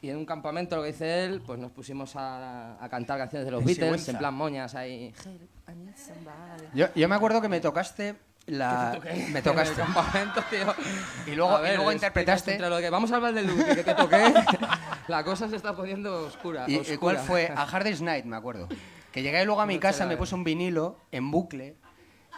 Y 0.02 0.10
en 0.10 0.18
un 0.18 0.26
campamento, 0.26 0.76
lo 0.78 0.82
que 0.84 0.90
dice 0.94 1.26
él, 1.26 1.42
pues 1.46 1.60
nos 1.60 1.72
pusimos 1.72 2.16
a, 2.16 2.82
a 2.84 2.90
cantar 2.90 3.18
canciones 3.18 3.46
de 3.46 3.52
los 3.52 3.62
En 3.62 3.66
Beatles, 3.68 3.86
Sigüenza. 3.88 4.12
en 4.12 4.18
plan 4.18 4.34
moñas 4.34 4.76
ahí. 4.76 5.14
Yo, 6.74 6.88
yo 6.96 7.10
me 7.10 7.16
acuerdo 7.16 7.42
que 7.42 7.50
me 7.50 7.60
tocaste 7.60 8.16
la. 8.48 9.00
Me 9.32 9.42
tocaste. 9.42 9.74
En 9.82 9.88
el 9.88 9.94
campamento, 9.94 10.42
tío. 10.50 10.74
Y 11.32 11.36
luego- 11.36 11.60
ver, 11.62 11.74
y 11.74 11.76
luego 11.78 11.92
interpretaste- 11.92 12.54
Entre 12.54 12.70
lo 12.70 12.78
que 12.80 12.90
vamos 12.90 13.12
a 13.12 13.16
hablar 13.18 13.34
del 13.34 13.50
y 13.50 13.76
que 13.76 13.84
te 13.84 13.94
toqué, 13.96 14.34
la 15.08 15.24
cosa 15.24 15.50
se 15.50 15.56
está 15.56 15.76
poniendo 15.76 16.28
oscura. 16.28 16.66
¿Y, 16.68 16.78
oscura. 16.78 16.98
cuál 17.00 17.18
fue? 17.20 17.48
A 17.56 17.64
Hard 17.64 17.84
Day's 17.84 18.02
Night, 18.02 18.26
me 18.26 18.36
acuerdo. 18.38 18.68
Que 19.14 19.22
llegué 19.22 19.46
luego 19.46 19.62
a 19.62 19.66
mi 19.66 19.76
Noche 19.76 19.82
casa, 19.84 20.06
me 20.06 20.18
puse 20.18 20.34
un 20.36 20.44
vinilo 20.44 20.98
en 21.12 21.30
bucle 21.32 21.78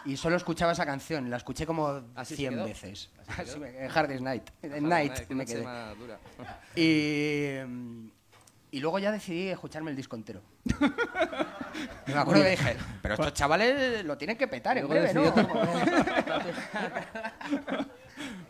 y 0.04 0.16
solo 0.16 0.36
escuchaba 0.36 0.72
esa 0.72 0.84
canción. 0.86 1.30
La 1.30 1.38
escuché 1.38 1.66
como 1.66 2.02
¿Así 2.14 2.34
se 2.34 2.42
100 2.42 2.52
quedó? 2.54 2.64
veces. 2.66 3.10
¿Así 3.26 3.40
Así 3.40 3.58
en 3.64 3.90
Hard 3.90 4.20
Night. 4.20 4.50
Night 4.62 5.30
me 5.30 5.46
quedé. 5.46 5.64
más 5.64 5.98
dura. 5.98 6.18
Y, 6.76 7.54
mm, 7.66 8.08
y 8.72 8.80
luego 8.80 8.98
ya 8.98 9.10
decidí 9.10 9.48
escucharme 9.48 9.90
el 9.90 9.96
disco 9.96 10.14
entero. 10.16 10.42
Me 12.06 12.14
acuerdo 12.14 12.42
que 12.42 12.50
dije, 12.50 12.76
pero 13.00 13.14
estos 13.14 13.32
chavales 13.32 14.04
lo 14.04 14.18
tienen 14.18 14.36
que 14.36 14.46
petar 14.46 14.76
en 14.76 14.86
breve, 14.88 15.14
¿no? 15.14 15.32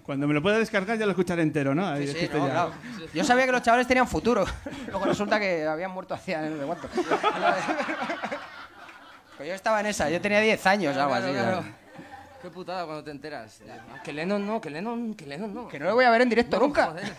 Cuando 0.07 0.27
me 0.29 0.35
lo 0.35 0.41
pueda 0.41 0.59
descargar 0.59 0.97
ya 0.97 1.05
lo 1.05 1.11
escucharé 1.11 1.43
entero, 1.43 1.75
¿no? 1.75 1.87
Ahí 1.87 2.03
Sí, 2.07 2.09
sí, 2.09 2.15
dijiste 2.15 2.39
no, 2.39 2.47
ya. 2.47 2.53
claro. 2.53 2.73
Yo 3.13 3.25
sabía 3.25 3.45
que 3.47 3.53
los 3.53 3.61
chavales 3.63 3.87
tenían 3.89 4.07
futuro. 4.07 4.45
Luego 4.89 5.05
resulta 5.05 5.39
que 5.41 5.67
habían 5.67 5.91
muerto 5.91 6.15
hacía 6.15 6.43
no 6.43 6.57
sé 6.57 6.65
cuánto. 6.65 6.89
Pues 9.37 9.49
yo 9.49 9.55
estaba 9.55 9.81
en 9.81 9.87
esa, 9.87 10.09
yo 10.09 10.21
tenía 10.21 10.41
10 10.41 10.67
años, 10.67 10.97
algo 10.97 11.11
Claro, 11.11 11.27
así. 11.27 11.35
claro. 11.35 11.65
Qué 12.41 12.51
putada 12.51 12.85
cuando 12.85 13.03
te 13.05 13.11
enteras. 13.11 13.61
Ah, 13.69 14.01
Que 14.03 14.13
Lennon 14.13 14.47
no, 14.47 14.61
que 14.61 14.71
Lennon, 14.71 15.15
que 15.15 15.27
Lennon 15.27 15.53
no. 15.53 15.69
Que 15.69 15.79
no 15.79 15.87
lo 15.87 15.95
voy 15.95 16.05
a 16.05 16.11
ver 16.11 16.23
en 16.23 16.29
directo 16.29 16.59
No, 16.59 16.67
nunca. 16.67 16.87
joder. 16.87 17.13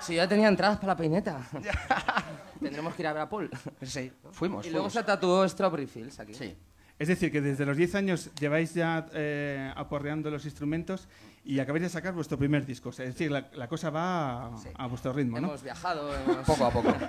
Si 0.00 0.14
ya 0.14 0.26
tenía 0.28 0.48
entradas 0.48 0.76
para 0.78 0.88
la 0.92 0.96
peineta. 0.96 1.40
Tendremos 2.60 2.94
que 2.94 3.02
ir 3.02 3.08
a 3.08 3.12
ver 3.12 3.22
a 3.22 3.28
Paul. 3.28 3.50
Sí, 3.82 4.12
fuimos. 4.30 4.64
Y 4.66 4.70
luego 4.70 4.88
fuimos. 4.88 4.92
se 4.92 5.02
tatuó 5.02 5.46
Strawberry 5.48 5.86
Fields 5.86 6.20
aquí. 6.20 6.32
Sí. 6.34 6.56
Es 6.98 7.08
decir, 7.08 7.32
que 7.32 7.40
desde 7.40 7.66
los 7.66 7.76
10 7.76 7.94
años 7.96 8.30
lleváis 8.38 8.74
ya 8.74 9.06
eh, 9.12 9.72
aporreando 9.76 10.30
los 10.30 10.44
instrumentos 10.44 11.08
y 11.44 11.58
acabáis 11.58 11.82
de 11.82 11.88
sacar 11.88 12.12
vuestro 12.14 12.38
primer 12.38 12.64
disco. 12.64 12.90
O 12.90 12.92
sea, 12.92 13.04
es 13.06 13.14
decir, 13.14 13.30
la, 13.30 13.48
la 13.54 13.66
cosa 13.66 13.90
va 13.90 14.46
a, 14.54 14.58
Sí. 14.58 14.68
a 14.76 14.86
vuestro 14.86 15.12
ritmo, 15.12 15.40
¿no? 15.40 15.48
Hemos 15.48 15.62
viajado, 15.64 16.14
hemos- 16.14 16.36
Poco 16.46 16.64
a 16.66 16.70
poco. 16.70 16.94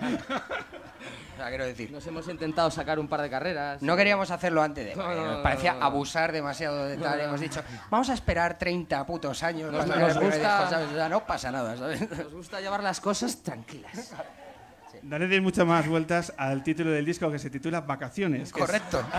O 1.33 1.35
sea, 1.35 1.49
quiero 1.49 1.65
decir. 1.65 1.91
nos 1.91 2.05
hemos 2.05 2.27
intentado 2.29 2.69
sacar 2.69 2.99
un 2.99 3.07
par 3.07 3.19
de 3.21 3.29
carreras. 3.29 3.81
No 3.81 3.97
queríamos 3.97 4.29
hacerlo 4.29 4.61
antes 4.61 4.85
de. 4.85 4.95
No, 4.95 5.03
no, 5.15 5.25
nos 5.25 5.37
no, 5.37 5.43
parecía 5.43 5.73
no, 5.73 5.79
no. 5.79 5.85
abusar 5.87 6.31
demasiado 6.31 6.85
de 6.85 6.95
tal. 6.97 7.17
no. 7.17 7.23
Hemos 7.23 7.41
dicho, 7.41 7.61
vamos 7.89 8.07
a 8.11 8.13
esperar 8.13 8.57
30 8.59 9.03
putos 9.07 9.41
años. 9.41 9.71
Nos- 9.71 9.87
nos 9.87 9.97
gusta- 10.19 10.19
disco", 10.37 10.69
¿sabes? 10.69 10.89
O 10.91 10.93
sea, 10.95 11.09
no 11.09 11.25
pasa 11.25 11.51
nada, 11.51 11.75
¿sabes? 11.75 12.07
Nos 12.09 12.31
gusta 12.33 12.61
llevar 12.61 12.83
las 12.83 13.01
cosas 13.01 13.41
tranquilas. 13.41 14.13
Daréis 15.01 15.41
muchas 15.41 15.65
más 15.65 15.87
vueltas 15.87 16.33
al 16.37 16.63
título 16.63 16.91
del 16.91 17.05
disco 17.05 17.31
que 17.31 17.39
se 17.39 17.49
titula 17.49 17.81
Vacaciones. 17.81 18.51
Correcto. 18.51 19.03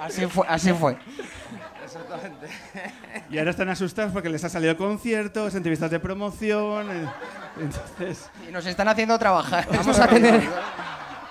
Así 0.00 0.26
fue, 0.26 0.44
así 0.48 0.72
fue. 0.72 0.96
Exactamente. 1.84 2.46
y 3.30 3.38
ahora 3.38 3.50
están 3.50 3.68
asustados 3.68 4.12
porque 4.12 4.28
les 4.28 4.42
ha 4.44 4.48
salido 4.48 4.76
conciertos, 4.76 5.54
entrevistas 5.54 5.90
de 5.90 6.00
promoción. 6.00 6.90
eh, 6.90 7.06
Entonces, 7.60 8.30
Y 8.48 8.52
nos 8.52 8.64
están 8.66 8.88
haciendo 8.88 9.18
trabajar. 9.18 9.66
Vamos 9.70 9.98
a 9.98 10.06
tener, 10.08 10.40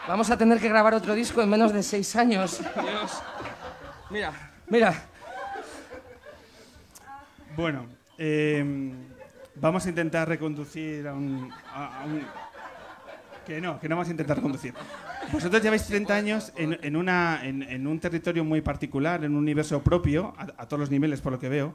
vamos 0.08 0.30
a 0.30 0.38
tener 0.38 0.60
que 0.60 0.70
grabar 0.70 0.94
otro 0.94 1.14
disco 1.16 1.42
en 1.42 1.50
menos 1.50 1.74
de 1.74 1.84
seis 1.84 2.16
años. 2.16 2.60
Dios. 2.60 3.24
Mira, 4.10 4.32
mira. 4.68 4.94
Bueno, 7.56 7.88
eh, 8.18 8.92
vamos 9.56 9.86
a 9.86 9.90
intentar 9.90 10.28
reconducir 10.28 11.08
a 11.08 11.14
un, 11.14 11.50
Que 13.46 13.60
no, 13.60 13.80
que 13.80 13.90
no 13.90 13.96
vamos 13.96 14.08
a 14.08 14.12
intentar 14.12 14.38
reconducir. 14.38 14.74
Vosotros 15.32 15.62
lleváis 15.62 15.86
30 15.86 16.14
años 16.16 16.54
en, 16.56 16.78
en 16.82 16.96
en, 17.70 17.88
un 17.88 18.00
territorio 18.00 18.44
muy 18.44 18.62
particular, 18.62 19.24
en 19.24 19.32
un 19.32 19.38
universo 19.40 19.82
propio, 19.82 20.34
a, 20.38 20.66
todos 20.68 20.80
los 20.80 20.92
niveles, 20.92 21.22
por 21.22 21.32
lo 21.32 21.40
que 21.40 21.50
veo. 21.50 21.74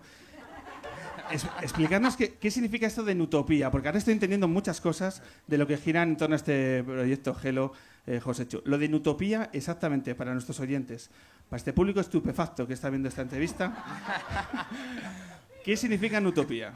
Es- 1.30 1.47
explicarnos 1.61 2.16
qué, 2.16 2.50
significa 2.50 2.87
esto 2.87 3.02
de 3.02 3.14
Nutopía, 3.14 3.71
porque 3.71 3.88
ahora 3.88 3.99
estoy 3.99 4.14
entendiendo 4.14 4.47
muchas 4.47 4.80
cosas 4.80 5.23
de 5.47 5.59
lo 5.59 5.66
que 5.66 5.76
giran 5.76 6.11
en 6.11 6.16
torno 6.16 6.35
a 6.35 6.37
este 6.37 6.85
proyecto 6.85 7.35
Gelo 7.35 7.73
eh, 8.06 8.21
Josechu. 8.21 8.62
Lo 8.64 8.78
de 8.78 8.88
Nutopía, 8.88 9.50
exactamente, 9.52 10.14
para 10.14 10.33
nuestros 10.33 10.61
oyentes, 10.61 11.11
para 11.49 11.59
este 11.59 11.73
público 11.73 11.99
estupefacto 12.00 12.66
que 12.66 12.75
está 12.75 12.90
viendo 12.90 13.09
esta 13.09 13.23
entrevista, 13.23 13.75
¿qué 15.67 15.77
significa 15.77 16.21
Nutopía? 16.21 16.73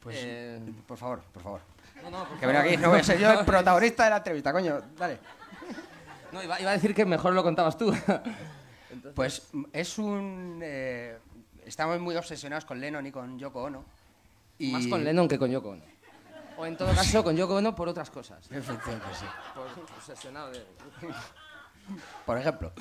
Pues, 0.00 0.16
Eh, 0.18 0.60
por 0.86 0.98
favor, 0.98 1.22
por 1.32 1.42
favor. 1.42 1.60
No, 2.02 2.10
no, 2.10 2.24
por 2.28 2.38
Que 2.38 2.46
ven 2.46 2.56
aquí, 2.56 2.76
no 2.76 2.90
voy 2.90 3.00
a 3.00 3.04
ser 3.04 3.18
yo 3.20 3.30
el 3.40 3.44
protagonista 3.46 4.04
de 4.04 4.10
la 4.10 4.16
entrevista, 4.16 4.52
coño. 4.52 4.80
Dale. 4.96 5.18
No, 6.32 6.42
iba, 6.42 6.60
iba 6.60 6.70
a 6.70 6.74
decir 6.74 6.92
que 6.94 7.04
mejor 7.04 7.32
lo 7.32 7.42
contabas 7.42 7.78
tú. 7.78 7.94
Pues 9.14 9.48
es 9.72 9.98
un. 9.98 10.60
eh, 10.62 11.18
estamos 11.66 12.00
muy 12.00 12.16
obsesionados 12.16 12.64
con 12.64 12.80
Lennon 12.80 13.06
y 13.06 13.12
con 13.12 13.38
Yoko 13.38 13.62
Ono. 13.62 13.84
Y... 14.58 14.72
Más 14.72 14.86
con 14.86 15.04
Lennon 15.04 15.28
que 15.28 15.38
con 15.38 15.50
Yoko 15.50 15.70
Ono. 15.70 15.84
O 16.56 16.66
en 16.66 16.76
todo 16.76 16.92
caso 16.94 17.22
con 17.22 17.36
Yoko 17.36 17.56
Ono 17.56 17.74
por 17.74 17.88
otras 17.88 18.10
cosas. 18.10 18.38
Efectivamente, 18.50 19.06
sí. 19.14 19.26
Por 19.54 19.66
obsesionado 19.98 20.50
de... 20.50 20.64
Por 22.24 22.38
ejemplo. 22.38 22.72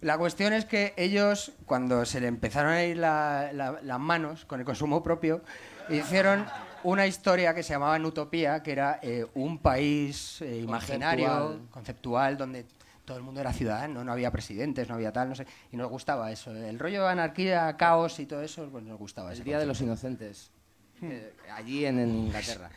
La 0.00 0.18
cuestión 0.18 0.52
es 0.52 0.64
que 0.66 0.92
ellos, 0.96 1.52
cuando 1.66 2.04
se 2.04 2.20
le 2.20 2.26
empezaron 2.26 2.72
a 2.72 2.84
ir 2.84 2.98
la- 2.98 3.50
la- 3.52 3.78
las 3.82 3.98
manos 4.00 4.44
con 4.44 4.60
el 4.60 4.66
consumo 4.66 5.02
propio, 5.02 5.42
hicieron 5.88 6.44
una 6.82 7.06
historia 7.06 7.54
que 7.54 7.62
se 7.62 7.72
llamaba 7.72 7.96
Utopía, 8.06 8.62
que 8.62 8.72
era 8.72 8.98
eh, 9.02 9.24
un 9.34 9.58
país 9.58 10.42
eh, 10.42 10.58
imaginario, 10.58 11.26
Conceptual. 11.26 11.68
conceptual, 11.70 12.36
donde 12.36 12.66
todo 13.06 13.16
el 13.16 13.22
mundo 13.22 13.40
era 13.40 13.52
ciudadano, 13.52 14.04
no 14.04 14.12
había 14.12 14.30
presidentes, 14.30 14.88
no 14.88 14.94
había 14.94 15.12
tal, 15.12 15.30
no 15.30 15.34
sé. 15.34 15.46
Y 15.72 15.76
nos 15.76 15.88
gustaba 15.90 16.30
eso. 16.32 16.50
El 16.50 16.78
rollo 16.78 17.04
de 17.04 17.10
anarquía, 17.10 17.74
caos 17.78 18.18
y 18.18 18.26
todo 18.26 18.42
eso, 18.42 18.68
pues 18.70 18.84
nos 18.84 18.98
gustaba 18.98 19.28
El 19.30 19.34
ese 19.36 19.44
Día 19.44 19.58
de 19.58 19.66
los 19.66 19.78
concepto. 19.78 20.06
Inocentes. 20.24 20.50
eh, 21.02 21.32
allí 21.54 21.86
en, 21.86 21.98
en 21.98 22.10
Inglaterra. 22.10 22.70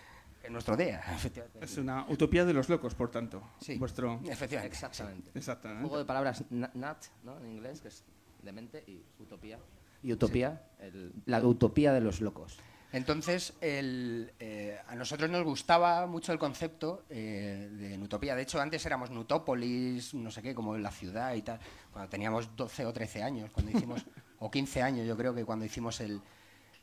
En 0.47 0.53
nuestro 0.53 0.75
día, 0.77 1.01
efectivamente. 1.15 1.63
Es 1.63 1.77
una 1.77 2.05
utopía 2.09 2.45
de 2.45 2.53
los 2.53 2.69
locos, 2.69 2.95
por 2.95 3.11
tanto. 3.11 3.43
Sí. 3.61 3.77
Vuestro... 3.77 4.19
Efectivamente. 4.25 4.73
Exactamente. 4.73 5.31
Exactamente. 5.35 5.81
Juego 5.81 5.97
de 5.99 6.05
palabras 6.05 6.43
na- 6.49 6.71
nat, 6.73 7.03
¿no? 7.23 7.37
En 7.39 7.51
inglés, 7.51 7.81
que 7.81 7.89
es 7.89 8.03
demente, 8.41 8.83
y 8.87 9.03
utopía. 9.21 9.59
Y 10.01 10.13
utopía, 10.13 10.63
el- 10.79 11.11
la 11.25 11.41
utopía 11.45 11.91
de 11.93 12.01
los 12.01 12.21
locos. 12.21 12.57
Entonces, 12.93 13.53
el, 13.59 14.31
eh, 14.39 14.79
a 14.87 14.95
nosotros 14.95 15.29
nos 15.29 15.43
gustaba 15.43 16.07
mucho 16.07 16.31
el 16.31 16.39
concepto 16.39 17.03
eh, 17.09 17.67
de 17.69 17.97
Nutopía. 17.97 18.33
De 18.33 18.43
hecho, 18.43 18.61
antes 18.61 18.85
éramos 18.85 19.11
Nutópolis, 19.11 20.13
no 20.13 20.31
sé 20.31 20.41
qué, 20.41 20.55
como 20.55 20.77
la 20.77 20.91
ciudad 20.91 21.33
y 21.35 21.41
tal. 21.41 21.59
Cuando 21.91 22.09
teníamos 22.09 22.55
12 22.55 22.85
o 22.85 22.93
13 22.93 23.21
años, 23.23 23.51
cuando 23.51 23.71
hicimos, 23.77 24.05
o 24.39 24.49
15 24.49 24.81
años, 24.81 25.05
yo 25.05 25.17
creo 25.17 25.35
que 25.35 25.43
cuando 25.43 25.65
hicimos 25.65 25.99
el, 25.99 26.21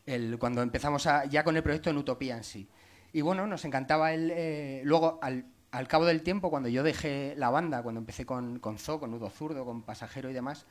el 0.04 0.38
cuando 0.38 0.61
empezamos 0.61 1.06
a, 1.06 1.25
ya 1.25 1.42
con 1.42 1.56
el 1.56 1.62
proyecto 1.62 1.88
de 1.88 1.94
Nutopía 1.94 2.37
en 2.37 2.44
sí. 2.44 2.68
Y 3.14 3.22
bueno, 3.22 3.46
nos 3.46 3.64
encantaba 3.64 4.12
el. 4.12 4.31
eh, 4.35 4.83
luego, 4.85 5.18
al, 5.22 5.46
al 5.70 5.88
cabo 5.88 6.05
del 6.05 6.22
tiempo, 6.22 6.50
cuando 6.50 6.68
yo 6.68 6.83
dejé 6.83 7.35
la 7.37 7.48
banda, 7.48 7.83
cuando 7.83 8.00
empecé 8.00 8.27
con, 8.27 8.59
con 8.59 8.77
Zo, 8.79 9.00
con 9.00 9.11
Nudo 9.12 9.31
Zurdo, 9.31 9.64
con 9.64 9.83
Pasajero 9.83 10.29
y 10.31 10.33
demás, 10.35 10.66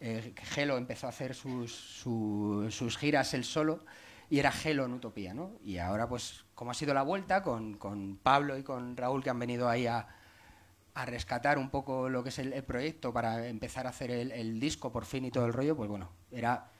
eh, 0.00 0.32
Gelo 0.36 0.78
empezó 0.78 1.06
a 1.06 1.10
hacer 1.10 1.34
sus, 1.34 1.72
su- 1.74 2.68
sus 2.70 2.96
giras 2.96 3.34
él 3.34 3.44
solo 3.44 3.84
y 4.30 4.38
era 4.38 4.52
Gelo 4.52 4.84
en 4.84 4.92
Utopía, 4.94 5.34
¿no? 5.34 5.50
Y 5.64 5.78
ahora, 5.78 6.08
pues, 6.08 6.44
como 6.54 6.70
ha 6.70 6.74
sido 6.74 6.94
la 6.94 7.02
vuelta, 7.02 7.42
con, 7.42 7.74
con 7.74 8.16
Pablo 8.22 8.56
y 8.56 8.62
con 8.62 8.96
Raúl, 8.96 9.22
que 9.24 9.30
han 9.30 9.38
venido 9.40 9.68
ahí 9.68 9.86
a, 9.88 10.06
a 10.94 11.04
rescatar 11.06 11.58
un 11.58 11.70
poco 11.70 12.08
lo 12.08 12.22
que 12.22 12.28
es 12.30 12.38
el, 12.38 12.62
proyecto 12.64 13.12
para 13.12 13.46
empezar 13.48 13.86
a 13.86 13.90
hacer 13.90 14.10
el, 14.12 14.32
el 14.32 14.60
disco 14.60 14.92
por 14.92 15.04
fin 15.04 15.24
y 15.24 15.30
todo 15.30 15.46
el 15.46 15.52
rollo, 15.52 15.76
pues 15.76 15.88
bueno, 15.88 16.10
era, 16.32 16.70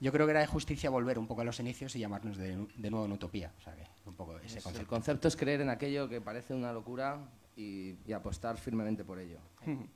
yo 0.00 0.12
creo 0.12 0.26
que 0.26 0.32
era 0.32 0.40
de 0.40 0.46
justicia 0.46 0.90
volver 0.90 1.18
un 1.18 1.26
poco 1.26 1.42
a 1.42 1.44
los 1.44 1.60
inicios 1.60 1.96
y 1.96 2.00
llamarnos 2.00 2.36
de, 2.36 2.66
de 2.76 2.90
nuevo 2.90 3.06
en 3.06 3.12
Utopía. 3.12 3.52
O 3.58 3.62
sea, 3.62 3.74
que 3.74 3.84
un 4.10 4.16
poco 4.16 4.38
ese 4.38 4.58
El 4.58 4.62
concepto. 4.62 4.88
concepto 4.88 5.28
es 5.28 5.36
creer 5.36 5.60
en 5.62 5.70
aquello 5.70 6.08
que 6.08 6.20
parece 6.20 6.54
una 6.54 6.72
locura 6.72 7.18
y, 7.56 7.94
y 8.06 8.12
apostar 8.12 8.58
firmemente 8.58 9.04
por 9.04 9.18
ello. 9.18 9.38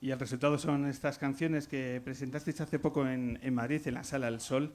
Y 0.00 0.12
el 0.12 0.18
resultado 0.20 0.58
son 0.58 0.86
estas 0.86 1.18
canciones 1.18 1.66
que 1.66 2.00
presentasteis 2.04 2.60
hace 2.60 2.78
poco 2.78 3.04
en, 3.08 3.36
en 3.42 3.52
Madrid, 3.52 3.80
en 3.86 3.94
la 3.94 4.04
Sala 4.04 4.30
del 4.30 4.38
Sol. 4.38 4.72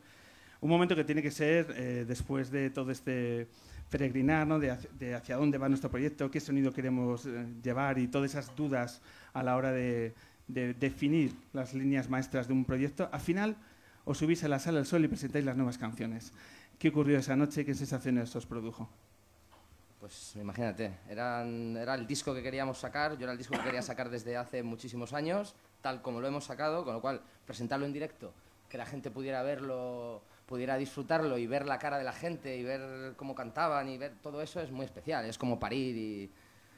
Un 0.60 0.70
momento 0.70 0.98
que 0.98 1.06
tiene 1.06 1.22
que 1.22 1.32
ser, 1.32 1.74
eh, 1.78 2.04
después 2.06 2.52
de 2.52 2.70
todo 2.72 2.92
este 2.92 3.48
peregrinar, 3.90 4.46
¿no? 4.46 4.60
de, 4.60 4.72
hacia, 4.72 4.90
de 5.00 5.16
hacia 5.16 5.38
dónde 5.38 5.58
va 5.58 5.70
nuestro 5.70 5.90
proyecto, 5.90 6.30
qué 6.30 6.42
sonido 6.42 6.74
queremos 6.74 7.26
eh, 7.26 7.46
llevar 7.64 8.00
y 8.00 8.10
todas 8.10 8.32
esas 8.32 8.54
dudas 8.54 9.02
a 9.32 9.44
la 9.44 9.56
hora 9.56 9.72
de, 9.72 10.14
de 10.50 10.74
definir 10.74 11.34
las 11.54 11.74
líneas 11.74 12.10
maestras 12.10 12.50
de 12.50 12.54
un 12.54 12.66
proyecto. 12.66 13.08
Al 13.14 13.22
final 13.22 13.56
os 14.04 14.18
subís 14.18 14.44
a 14.44 14.50
la 14.50 14.60
Sala 14.60 14.80
del 14.80 14.86
Sol 14.88 15.06
y 15.06 15.08
presentáis 15.08 15.46
las 15.46 15.56
nuevas 15.56 15.78
canciones. 15.78 16.34
¿Qué 16.84 16.90
ocurrió 16.90 17.18
esa 17.18 17.38
noche? 17.38 17.64
¿Qué 17.64 17.74
sensaciones 17.74 18.36
os 18.36 18.46
produjo? 18.46 18.90
Pues 20.02 20.36
imagínate, 20.36 20.92
eran, 21.08 21.78
era 21.78 21.96
el 21.96 22.06
disco 22.06 22.36
que 22.36 22.44
queríamos 22.44 22.78
sacar, 22.78 23.18
yo 23.18 23.24
era 23.24 23.32
el 23.32 23.38
disco 23.38 23.56
que 23.56 23.64
quería 23.64 23.82
sacar 23.82 24.10
desde 24.10 24.36
hace 24.36 24.64
muchísimos 24.64 25.14
años, 25.14 25.56
tal 25.82 26.02
como 26.02 26.20
lo 26.20 26.28
hemos 26.28 26.44
sacado, 26.44 26.84
con 26.84 26.94
lo 26.94 27.00
cual 27.00 27.22
presentarlo 27.46 27.86
en 27.86 27.94
directo, 27.94 28.34
que 28.68 28.78
la 28.78 28.86
gente 28.86 29.12
pudiera 29.12 29.42
verlo, 29.44 30.24
pudiera 30.46 30.76
disfrutarlo 30.76 31.38
y 31.38 31.48
ver 31.48 31.66
la 31.66 31.80
cara 31.80 31.98
de 31.98 32.04
la 32.04 32.12
gente 32.12 32.58
y 32.58 32.64
ver 32.66 33.14
cómo 33.16 33.34
cantaban 33.34 33.88
y 33.88 33.98
ver 33.98 34.16
todo 34.22 34.42
eso 34.42 34.60
es 34.60 34.70
muy 34.70 34.84
especial, 34.86 35.24
es 35.24 35.38
como 35.38 35.58
parir 35.62 35.96
y, 35.96 36.32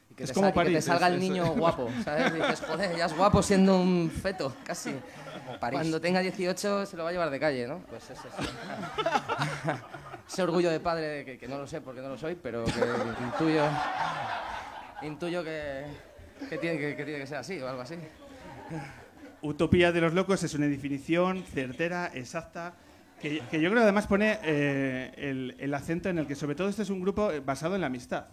y 0.09 0.13
que, 0.15 0.23
Es 0.23 0.29
te, 0.29 0.33
como 0.35 0.53
que 0.53 0.65
te 0.65 0.81
salga 0.81 1.07
es- 1.07 1.13
el 1.13 1.19
es- 1.23 1.29
niño 1.29 1.45
guapo, 1.53 1.89
¿sabes? 2.03 2.31
Y 2.31 2.35
dices, 2.35 2.61
joder, 2.61 2.95
ya 2.95 3.05
es 3.05 3.15
guapo 3.17 3.41
siendo 3.43 3.79
un 3.79 4.09
feto, 4.11 4.53
casi. 4.63 4.95
París. 5.59 5.79
Cuando 5.79 6.01
tenga 6.01 6.21
18 6.21 6.85
se 6.85 6.97
lo 6.97 7.03
va 7.03 7.09
a 7.09 7.11
llevar 7.11 7.29
de 7.29 7.39
calle, 7.39 7.67
¿no? 7.67 7.79
Pues 7.89 8.03
es 8.09 8.17
eso. 8.19 8.27
Ese 10.27 10.41
orgullo 10.43 10.71
de 10.71 10.79
padre 10.79 11.23
que, 11.23 11.37
que 11.37 11.47
no 11.47 11.57
lo 11.59 11.67
sé 11.67 11.81
porque 11.81 12.01
no 12.01 12.09
lo 12.09 12.17
soy, 12.17 12.35
pero 12.35 12.65
que 12.65 12.71
intuyo, 13.23 13.63
intuyo 15.03 15.43
que, 15.43 15.85
que 16.49 16.57
tiene, 16.57 16.79
que, 16.79 16.95
que 16.95 17.03
tiene 17.05 17.19
que 17.19 17.27
ser 17.27 17.37
así 17.37 17.59
o 17.61 17.67
algo 17.69 17.81
así. 17.83 17.95
Utopía 19.41 19.91
de 19.91 20.01
los 20.01 20.13
locos 20.13 20.41
es 20.43 20.53
una 20.55 20.65
definición 20.65 21.43
certera, 21.43 22.09
exacta, 22.13 22.73
que, 23.21 23.41
que 23.51 23.61
yo 23.61 23.69
creo 23.69 23.83
además 23.83 24.07
pone 24.07 24.39
eh, 24.43 25.11
el, 25.17 25.55
el 25.59 25.73
acento 25.75 26.09
en 26.09 26.17
el 26.17 26.25
que 26.27 26.33
sobre 26.35 26.55
todo 26.55 26.69
este 26.69 26.81
es 26.81 26.89
un 26.89 27.01
grupo 27.01 27.31
eh, 27.31 27.39
basado 27.41 27.75
en 27.75 27.81
la 27.81 27.87
amistad. 27.87 28.25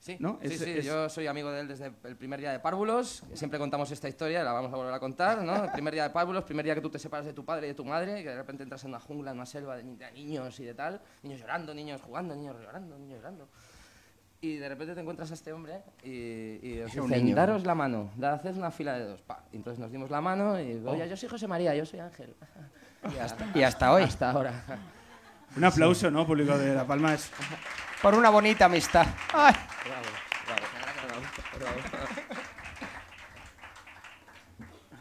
Sí, 0.00 0.16
¿No? 0.18 0.38
sí, 0.40 0.46
Es- 0.54 0.60
sí, 0.60 0.70
es- 0.78 0.84
yo 0.86 1.08
soy 1.10 1.26
amigo 1.26 1.50
de 1.52 1.60
él 1.60 1.68
desde 1.68 1.92
el 2.04 2.16
primer 2.16 2.40
día 2.40 2.52
de 2.52 2.58
Párvulos, 2.58 3.22
siempre 3.34 3.58
contamos 3.58 3.90
esta 3.90 4.08
historia, 4.08 4.42
la 4.42 4.52
vamos 4.52 4.72
a 4.72 4.76
volver 4.76 4.94
a 4.94 4.98
contar, 4.98 5.42
¿no? 5.42 5.64
El 5.64 5.70
primer 5.72 5.92
día 5.92 6.04
de 6.04 6.10
Párvulos, 6.10 6.42
primer 6.44 6.64
día 6.64 6.74
que 6.74 6.80
tú 6.80 6.88
te 6.88 6.98
separas 6.98 7.26
de 7.26 7.34
tu 7.34 7.44
padre 7.44 7.66
y 7.66 7.68
de 7.70 7.74
tu 7.74 7.84
madre, 7.84 8.22
que 8.22 8.30
de 8.30 8.36
repente 8.36 8.62
entras 8.62 8.82
en 8.84 8.90
una 8.90 9.00
jungla, 9.00 9.30
en 9.32 9.36
una 9.36 9.44
selva 9.44 9.76
de, 9.76 9.84
ni- 9.84 9.96
de 9.96 10.10
niños 10.12 10.58
y 10.58 10.64
de 10.64 10.72
tal, 10.72 11.02
niños 11.22 11.40
llorando, 11.40 11.74
niños 11.74 12.00
jugando, 12.00 12.34
niños 12.34 12.56
llorando, 12.62 12.98
niños 12.98 13.18
llorando. 13.18 13.46
Y 14.40 14.56
de 14.56 14.70
repente 14.70 14.94
te 14.94 15.00
encuentras 15.02 15.30
a 15.32 15.34
este 15.34 15.52
hombre 15.52 15.82
y, 16.02 16.58
y 16.66 16.80
os 16.80 16.90
dicen, 16.94 17.10
niño. 17.10 17.36
daros 17.36 17.66
la 17.66 17.74
mano, 17.74 18.10
haced 18.22 18.56
una 18.56 18.70
fila 18.70 18.94
de 18.98 19.04
dos. 19.04 19.20
Pa. 19.20 19.44
Y 19.52 19.56
entonces 19.56 19.78
nos 19.78 19.92
dimos 19.92 20.08
la 20.10 20.22
mano 20.22 20.58
y, 20.58 20.82
oye, 20.86 21.06
yo 21.10 21.14
soy 21.18 21.28
José 21.28 21.46
María, 21.46 21.74
yo 21.74 21.84
soy 21.84 22.00
Ángel. 22.00 22.34
Y 23.14 23.18
hasta, 23.18 23.46
y 23.54 23.62
hasta 23.62 23.92
hoy. 23.92 24.02
Hasta 24.04 24.30
ahora. 24.30 24.64
Un 25.58 25.62
aplauso, 25.64 26.10
¿no? 26.10 26.26
Público 26.26 26.56
de 26.56 26.74
La 26.74 26.86
Palma 26.86 27.12
es... 27.12 27.30
Por 28.02 28.14
una 28.14 28.30
bonita 28.30 28.64
amistad. 28.66 29.06
Ay. 29.32 29.54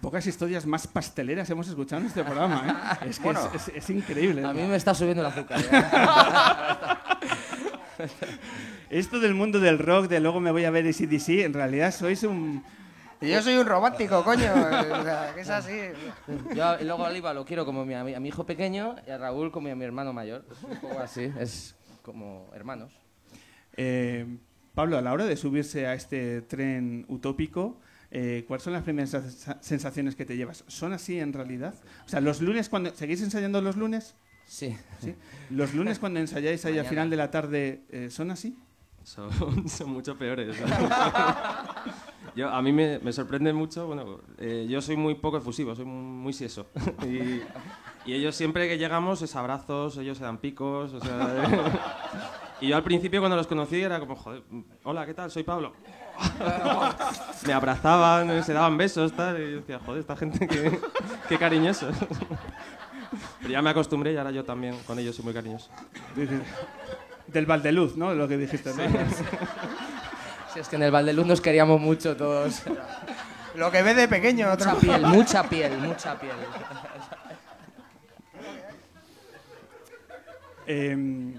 Pocas 0.02 0.26
historias 0.28 0.66
más 0.66 0.88
pasteleras 0.88 1.50
hemos 1.50 1.68
escuchado 1.68 2.00
en 2.02 2.08
este 2.08 2.24
programa, 2.24 2.98
¿eh? 3.02 3.08
Es 3.10 3.18
que 3.20 3.26
Bueno. 3.26 3.42
es, 3.54 3.68
es- 3.68 3.76
es 3.76 3.90
increíble. 3.90 4.46
A 4.46 4.54
mí 4.54 4.62
me 4.62 4.78
está 4.78 4.94
subiendo 4.96 5.22
el 5.22 5.28
azúcar. 5.28 5.60
¿eh? 5.60 5.84
Esto 8.90 9.20
del 9.20 9.34
mundo 9.34 9.60
del 9.60 9.78
rock, 9.78 10.08
de 10.08 10.22
luego 10.22 10.40
me 10.40 10.52
voy 10.52 10.64
a 10.64 10.72
ver 10.72 10.86
ACDC, 10.88 11.44
en 11.44 11.54
realidad 11.54 11.94
sois 11.94 12.24
un... 12.24 12.64
Y 13.22 13.28
yo 13.30 13.42
soy 13.42 13.58
un 13.58 13.68
romántico, 13.68 14.24
coño. 14.24 14.54
O 14.54 15.04
sea, 15.04 15.34
que 15.36 15.42
es 15.42 15.50
así. 15.50 15.78
Yo 16.56 16.78
luego 16.78 17.06
a 17.06 17.10
Oliva 17.10 17.34
lo 17.34 17.44
quiero 17.44 17.66
como 17.66 17.84
mi, 17.84 17.94
a 17.94 18.06
mi, 18.06 18.14
a 18.16 18.22
mi 18.22 18.30
hijo 18.30 18.46
pequeño 18.46 18.96
y 19.06 19.12
a 19.12 19.18
Raúl 19.18 19.52
como 19.52 19.70
a 19.70 19.76
mi 19.76 19.84
hermano 19.84 20.14
mayor. 20.14 20.46
Es 20.50 20.64
un 20.64 20.78
poco 20.78 20.98
así, 21.02 21.30
es 21.38 21.76
como 22.12 22.50
hermanos. 22.54 22.92
Eh, 23.78 24.26
Pablo, 24.76 24.98
a 24.98 25.02
la 25.02 25.14
hora 25.14 25.26
de 25.26 25.36
subirse 25.38 25.86
a 25.88 25.94
este 25.94 26.42
tren 26.42 27.06
utópico, 27.08 27.80
eh, 28.12 28.46
¿cuáles 28.48 28.64
son 28.64 28.74
las 28.74 28.84
primeras 28.84 29.14
sens- 29.14 29.58
sensaciones 29.62 30.16
que 30.16 30.26
te 30.26 30.36
llevas? 30.38 30.64
¿Son 30.68 30.94
así 30.94 31.20
en 31.20 31.34
realidad? 31.34 31.76
O 32.06 32.10
sea, 32.10 32.22
los 32.22 32.42
lunes, 32.42 32.70
cuando 32.70 32.94
¿seguís 32.96 33.22
ensayando 33.22 33.62
los 33.62 33.76
lunes? 33.76 34.16
Sí. 34.48 34.76
¿Sí? 35.00 35.14
¿Los 35.52 35.74
lunes 35.76 36.00
cuando 36.00 36.20
ensayáis 36.20 36.66
ahí 36.66 36.80
al 36.80 36.86
final 36.88 37.10
de 37.10 37.16
la 37.18 37.30
tarde 37.30 37.84
eh, 37.90 38.10
son 38.10 38.32
así? 38.32 38.58
Son, 39.04 39.30
son 39.70 39.92
mucho 39.92 40.18
peores. 40.18 40.58
yo, 42.36 42.50
a 42.50 42.62
mí 42.62 42.72
me, 42.72 43.00
me 43.00 43.14
sorprende 43.14 43.54
mucho, 43.54 43.88
bueno, 43.88 44.22
eh, 44.38 44.66
yo 44.70 44.82
soy 44.82 44.96
muy 44.98 45.16
poco 45.16 45.38
efusivo, 45.38 45.76
soy 45.76 45.86
muy 45.86 46.34
sieso. 46.34 46.68
y, 47.08 47.42
y 48.06 48.14
ellos 48.14 48.36
siempre 48.36 48.68
que 48.68 48.78
llegamos 48.78 49.22
es 49.22 49.36
abrazos, 49.36 49.98
ellos 49.98 50.18
se 50.18 50.24
dan 50.24 50.38
picos, 50.38 50.94
o 50.94 51.00
sea... 51.00 51.44
y 52.62 52.70
yo 52.70 52.76
al 52.76 52.84
principio 52.84 53.20
cuando 53.20 53.36
los 53.36 53.48
conocí 53.48 53.82
era 53.82 54.00
como, 54.00 54.16
joder, 54.16 54.44
hola, 54.84 55.06
¿qué 55.06 55.14
tal? 55.14 55.30
Soy 55.32 55.44
Pablo. 55.44 55.74
me 57.46 57.54
abrazaban, 57.54 58.44
se 58.44 58.54
daban 58.54 58.78
besos, 58.78 59.14
tal, 59.14 59.40
y 59.40 59.52
yo 59.52 59.58
decía, 59.58 59.80
joder, 59.86 60.02
esta 60.02 60.16
gente 60.16 60.48
qué, 60.48 60.80
qué 61.28 61.38
cariñosos. 61.38 61.96
Pero 63.40 63.52
ya 63.52 63.62
me 63.62 63.70
acostumbré 63.70 64.14
y 64.14 64.18
ahora 64.18 64.32
yo 64.32 64.44
también 64.44 64.78
con 64.86 65.00
ellos 65.00 65.16
soy 65.16 65.26
muy 65.26 65.34
cariñoso. 65.34 65.70
Del 67.28 67.46
Valdeluz, 67.46 67.96
¿no? 67.96 68.14
Lo 68.14 68.28
que 68.28 68.38
dijiste. 68.38 68.72
¿no? 68.74 68.84
Si 70.54 70.60
es 70.60 70.68
que 70.68 70.76
en 70.76 70.84
el 70.84 70.92
Valdeluz 70.92 71.26
nos 71.26 71.42
queríamos 71.42 71.80
mucho 71.80 72.16
todos. 72.16 72.64
Lo 73.56 73.72
que 73.72 73.82
ve 73.82 73.94
de 73.94 74.08
pequeño, 74.08 74.52
otro. 74.52 74.72
Mucha 74.72 74.80
piel, 74.80 75.02
mucha 75.02 75.44
piel, 75.50 75.78
mucha 75.80 76.20
piel. 76.20 76.36
Eh, 80.72 81.34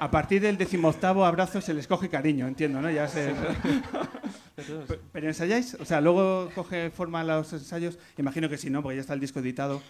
a 0.00 0.10
partir 0.10 0.40
del 0.40 0.56
decimoctavo 0.56 1.24
abrazo 1.26 1.60
se 1.60 1.74
les 1.74 1.86
coge 1.86 2.08
cariño, 2.08 2.46
entiendo, 2.48 2.80
¿no? 2.80 2.90
Ya 2.90 3.06
se... 3.06 3.34
Pe- 4.56 5.00
¿Pero 5.12 5.26
ensayáis? 5.28 5.74
O 5.74 5.84
sea, 5.84 6.00
luego 6.00 6.48
coge 6.54 6.90
forma 6.90 7.22
los 7.22 7.52
ensayos. 7.52 7.98
Imagino 8.16 8.48
que 8.48 8.56
sí, 8.56 8.70
¿no? 8.70 8.82
Porque 8.82 8.96
ya 8.96 9.00
está 9.02 9.12
el 9.14 9.20
disco 9.20 9.40
editado. 9.40 9.82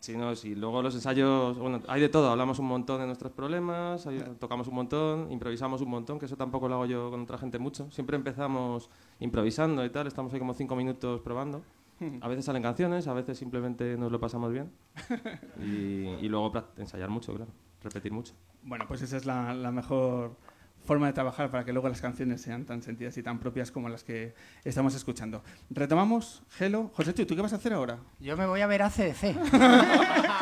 Sí, 0.00 0.16
no, 0.16 0.34
sí. 0.34 0.54
Luego 0.54 0.80
los 0.80 0.94
ensayos, 0.94 1.58
bueno, 1.58 1.82
hay 1.86 2.00
de 2.00 2.08
todo. 2.08 2.30
Hablamos 2.30 2.58
un 2.58 2.66
montón 2.66 3.00
de 3.00 3.06
nuestros 3.06 3.32
problemas, 3.32 4.06
hay- 4.06 4.22
tocamos 4.38 4.66
un 4.68 4.74
montón, 4.74 5.30
improvisamos 5.30 5.82
un 5.82 5.90
montón, 5.90 6.18
que 6.18 6.24
eso 6.24 6.36
tampoco 6.38 6.68
lo 6.68 6.76
hago 6.76 6.86
yo 6.86 7.10
con 7.10 7.20
otra 7.22 7.36
gente 7.36 7.58
mucho. 7.58 7.90
Siempre 7.90 8.16
empezamos 8.16 8.88
improvisando 9.18 9.84
y 9.84 9.90
tal, 9.90 10.06
estamos 10.06 10.32
ahí 10.32 10.38
como 10.38 10.54
cinco 10.54 10.74
minutos 10.76 11.20
probando. 11.20 11.62
A 12.22 12.28
veces 12.28 12.44
salen 12.44 12.62
canciones, 12.62 13.06
a 13.08 13.12
veces 13.12 13.36
simplemente 13.38 13.96
nos 13.96 14.10
lo 14.10 14.18
pasamos 14.20 14.52
bien. 14.52 14.70
Y, 15.62 16.06
y 16.24 16.28
luego 16.28 16.52
ensayar 16.78 17.08
mucho, 17.10 17.34
claro, 17.34 17.50
repetir 17.82 18.12
mucho. 18.12 18.34
Bueno, 18.62 18.86
pues 18.88 19.02
esa 19.02 19.16
es 19.16 19.26
la, 19.26 19.52
la 19.54 19.70
mejor 19.70 20.36
forma 20.84 21.06
de 21.08 21.12
trabajar 21.12 21.50
para 21.50 21.64
que 21.64 21.72
luego 21.74 21.88
las 21.90 22.00
canciones 22.00 22.40
sean 22.40 22.64
tan 22.64 22.82
sentidas 22.82 23.16
y 23.18 23.22
tan 23.22 23.38
propias 23.38 23.70
como 23.70 23.88
las 23.90 24.02
que 24.02 24.34
estamos 24.64 24.94
escuchando. 24.94 25.42
Retomamos, 25.68 26.42
Gelo. 26.50 26.90
José, 26.94 27.12
¿tú 27.12 27.36
qué 27.36 27.42
vas 27.42 27.52
a 27.52 27.56
hacer 27.56 27.74
ahora? 27.74 27.98
Yo 28.18 28.34
me 28.36 28.46
voy 28.46 28.62
a 28.62 28.66
ver 28.66 28.82
ACDC. 28.82 29.36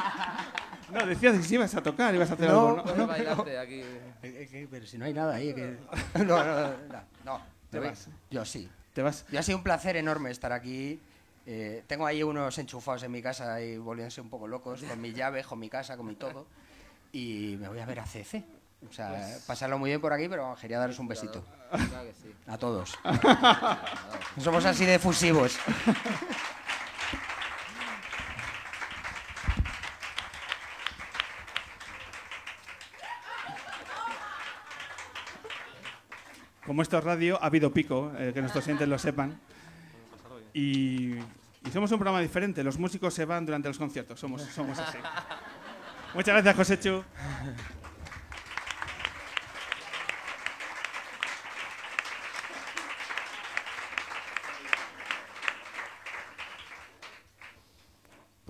No, 0.93 1.05
decías 1.05 1.37
que 1.37 1.43
si 1.43 1.55
ibas 1.57 1.75
a 1.75 1.83
tocar, 1.83 2.15
ibas 2.15 2.31
a 2.31 2.35
hacer 2.35 2.49
No, 2.49 2.69
algo, 2.69 2.77
¿no? 2.79 2.83
Puedes 2.85 3.07
bailarte 3.07 3.59
aquí. 3.59 3.83
Eh, 4.23 4.49
eh, 4.53 4.67
Pero 4.71 4.87
si 4.87 4.97
no 4.97 5.05
hay 5.05 5.13
nada 5.13 5.35
ahí. 5.35 5.53
Que... 5.55 5.77
No, 6.15 6.25
no, 6.25 6.45
no. 6.45 6.69
no, 6.71 7.03
no. 7.27 7.41
Te 7.71 7.79
voy- 7.79 7.89
vas. 7.89 8.09
Yo 8.31 8.43
sí. 8.47 8.69
Te 8.95 9.03
vas. 9.03 9.27
Yo 9.31 9.39
ha 9.39 9.43
sido 9.43 9.59
un 9.59 9.65
placer 9.65 9.97
enorme 9.97 10.31
estar 10.31 10.51
aquí. 10.53 10.99
Eh, 11.51 11.83
tengo 11.87 12.05
ahí 12.05 12.23
unos 12.23 12.59
enchufados 12.59 13.03
en 13.05 13.11
mi 13.11 13.23
casa 13.23 13.59
y 13.63 13.79
volviéndose 13.79 14.21
un 14.21 14.29
poco 14.29 14.47
locos, 14.47 14.83
con 14.83 15.01
mi 15.01 15.15
llave, 15.15 15.43
con 15.43 15.59
mi 15.59 15.71
casa, 15.71 15.97
con 15.97 16.07
mi 16.07 16.15
todo. 16.15 16.47
y 17.11 17.57
me 17.59 17.69
voy 17.69 17.79
a 17.79 17.87
ver 17.87 18.01
a 18.01 18.05
CC. 18.05 18.45
O 18.87 18.93
sea, 18.93 19.39
pasarlo 19.47 19.79
muy 19.79 19.89
bien 19.89 19.99
por 19.99 20.13
aquí, 20.13 20.29
pero 20.29 20.55
quería 20.61 20.79
daros 20.79 20.99
un 20.99 21.09
besito. 21.09 21.43
Claro 21.71 22.07
que 22.07 22.13
sí. 22.13 22.35
A 22.47 22.59
todos. 22.59 22.99
Somos 24.39 24.67
así 24.67 24.85
de 24.85 24.99
fusivos. 24.99 25.59
Como 36.67 36.83
esto 36.83 36.99
es 36.99 37.05
radio, 37.05 37.43
ha 37.43 37.47
habido 37.47 37.73
pico, 37.73 38.13
eh, 38.19 38.33
que 38.35 38.43
nuestros 38.43 38.67
oyentes 38.67 38.87
lo 38.87 38.99
sepan. 38.99 39.41
Y, 40.53 41.15
y 41.69 41.71
somos 41.71 41.93
un 41.93 41.99
programa 41.99 42.21
diferente. 42.21 42.65
Los 42.65 42.79
músicos 42.79 43.13
se 43.13 43.25
van 43.27 43.45
durante 43.45 43.69
los 43.69 43.79
conciertos. 43.79 44.19
Somos, 44.19 44.43
somos 44.43 44.79
así. 44.79 44.99
Muchas 46.15 46.35
gracias, 46.35 46.57
Josechu. 46.57 47.05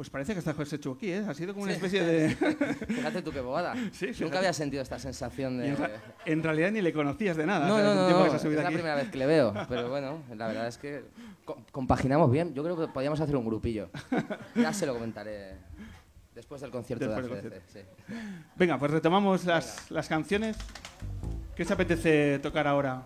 Pues 0.09 0.25
parece 0.25 0.33
que 0.33 0.38
está 0.38 0.55
Josechu 0.55 0.92
aquí, 0.92 1.12
¿eh? 1.12 1.23
Ha 1.29 1.35
sido 1.35 1.53
como 1.53 1.64
una 1.64 1.75
especie 1.75 2.03
de... 2.05 2.31
Fíjate 2.31 3.21
tú 3.21 3.31
qué 3.31 3.40
bobada. 3.42 3.75
Sí. 3.92 4.11
Nunca 4.21 4.38
había 4.38 4.55
sentido 4.55 4.83
esta 4.83 4.99
sensación 4.99 5.59
de... 5.59 5.68
en, 5.68 5.77
ra- 5.77 5.90
en 6.25 6.42
realidad 6.42 6.71
ni 6.73 6.81
le 6.81 6.94
conocías 6.94 7.37
de 7.37 7.44
nada. 7.44 7.68
No, 7.68 7.77
no, 7.79 7.94
no, 7.94 8.09
no, 8.09 8.27
es 8.35 8.42
la 8.44 8.62
aquí. 8.62 8.75
primera 8.75 8.94
vez 8.94 9.11
que 9.11 9.18
le 9.18 9.27
veo, 9.27 9.53
pero 9.68 9.90
bueno, 9.90 10.23
la 10.35 10.47
verdad 10.47 10.66
es 10.68 10.79
que 10.79 11.05
co- 11.44 11.59
compaginamos 11.73 12.31
bien. 12.33 12.55
Yo 12.55 12.64
creo 12.64 12.75
que 12.79 12.88
podríamos 12.88 13.21
hacer 13.21 13.37
un 13.37 13.44
grupillo. 13.44 13.90
Ya 14.55 14.73
se 14.73 14.87
lo 14.87 14.94
comentaré 14.94 15.57
después 16.35 16.62
del 16.62 16.71
concierto 16.71 17.05
Después 17.07 17.29
de 17.29 17.51
del 17.51 17.53
ACDC. 17.61 17.68
sí. 17.71 17.81
Venga, 18.57 18.79
pues 18.79 18.90
retomamos 18.90 19.44
las, 19.44 19.90
las 19.90 20.09
canciones. 20.09 20.57
¿Qué 21.55 21.64
os 21.64 21.71
apetece 21.71 22.38
tocar 22.38 22.66
ahora? 22.66 23.03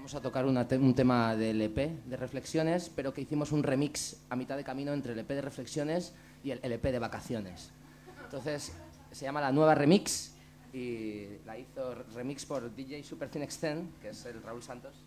Vamos 0.00 0.14
a 0.14 0.22
tocar 0.22 0.46
una 0.46 0.66
te- 0.66 0.78
un 0.78 0.94
tema 0.94 1.36
del 1.36 1.60
EP 1.60 1.76
de 2.06 2.16
Reflexiones, 2.16 2.88
pero 2.88 3.12
que 3.12 3.20
hicimos 3.20 3.52
un 3.52 3.62
remix 3.62 4.16
a 4.30 4.36
mitad 4.36 4.56
de 4.56 4.64
camino 4.64 4.94
entre 4.94 5.12
el 5.12 5.18
EP 5.18 5.28
de 5.34 5.42
Reflexiones 5.42 6.14
y 6.42 6.52
el 6.52 6.72
EP 6.72 6.90
de 6.90 6.98
Vacaciones. 6.98 7.70
Entonces, 8.24 8.72
se 9.12 9.24
llama 9.26 9.42
La 9.42 9.52
Nueva 9.52 9.74
Remix 9.74 10.32
y 10.72 11.26
la 11.44 11.58
hizo 11.58 11.96
remix 12.14 12.46
por 12.46 12.74
DJ 12.74 13.04
Super 13.04 13.28
Cine 13.28 13.44
Extend, 13.44 14.00
que 14.00 14.08
es 14.08 14.24
el 14.24 14.42
Raúl 14.42 14.62
Santos. 14.62 15.04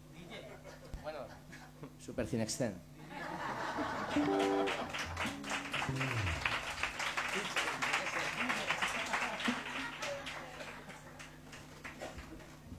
Bueno, 1.02 1.18
Super 2.00 2.28
Cine 2.28 2.44
Extend. 2.44 2.76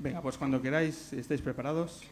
Venga, 0.05 0.21
pues 0.21 0.37
cuando 0.37 0.61
queráis, 0.61 1.15
estéis 1.15 1.41
preparados. 1.41 2.03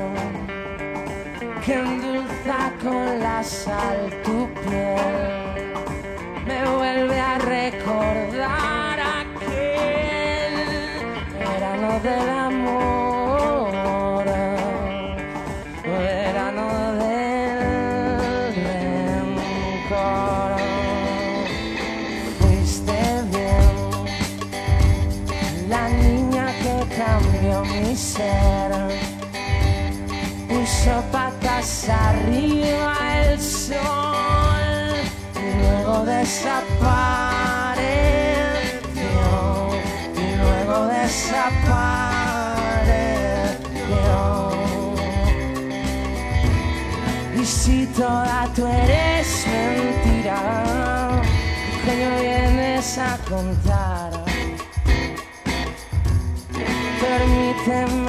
con 2.87 3.19
la 3.19 3.43
sal 3.43 4.11
tu 4.23 4.49
piel. 4.63 5.73
Me 6.47 6.59
vuelve 6.77 7.19
a 7.21 7.39
recordar 7.39 8.99
aquel 9.23 10.55
verano 11.39 11.91
del 12.07 12.29
amor, 12.29 12.96
desapareció. 36.27 36.91
Y 40.17 40.37
luego 40.37 40.87
desapareció. 40.87 41.37
Y 47.41 47.45
si 47.45 47.87
toda 47.87 48.49
tú 48.57 48.67
eres 48.67 49.47
mentira, 49.47 50.39
¿qué 51.85 51.91
coño 51.91 52.11
vienes 52.21 52.99
a 52.99 53.19
contar? 53.29 54.11
Permíteme 57.01 58.06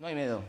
No 0.00 0.06
hay 0.06 0.14
miedo. 0.14 0.42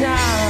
A 0.00 0.41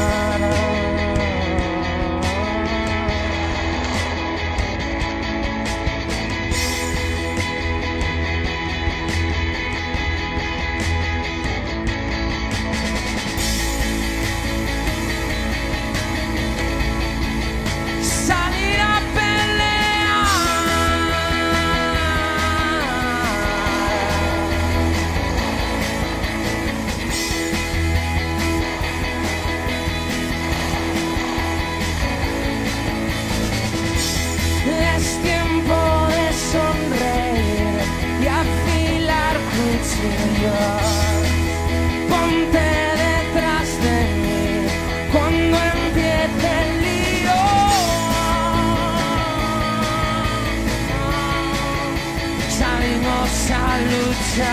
Yo 54.32 54.44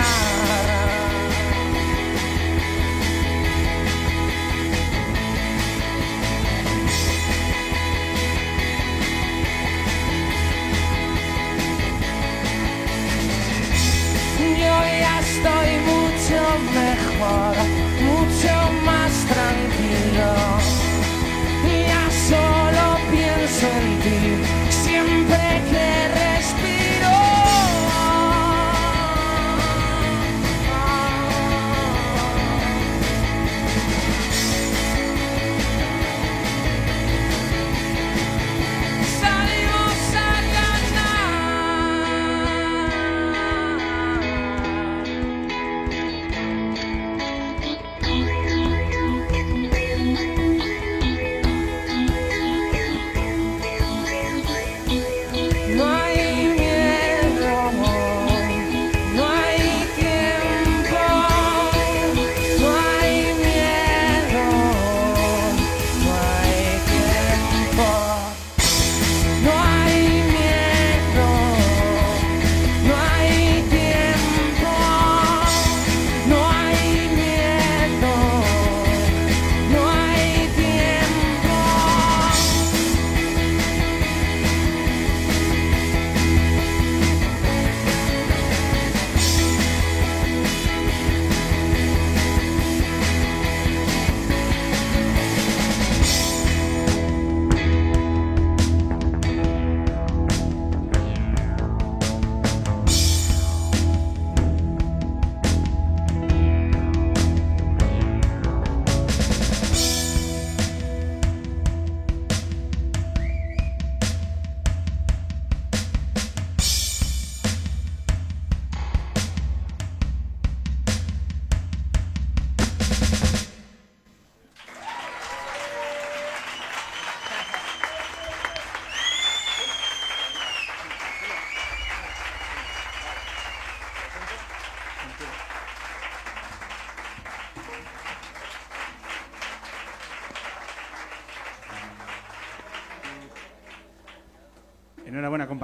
ya 15.00 15.20
estoy 15.20 15.72
mucho 15.88 16.40
mejor, 16.74 17.56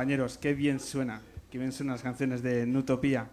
compañeros. 0.06 0.38
Qué 0.38 0.54
bien 0.54 0.78
suena. 0.78 1.20
Qué 1.50 1.58
bien 1.58 1.72
suenan 1.72 1.94
las 1.94 2.02
canciones 2.02 2.40
de 2.40 2.64
Nutopía. 2.64 3.28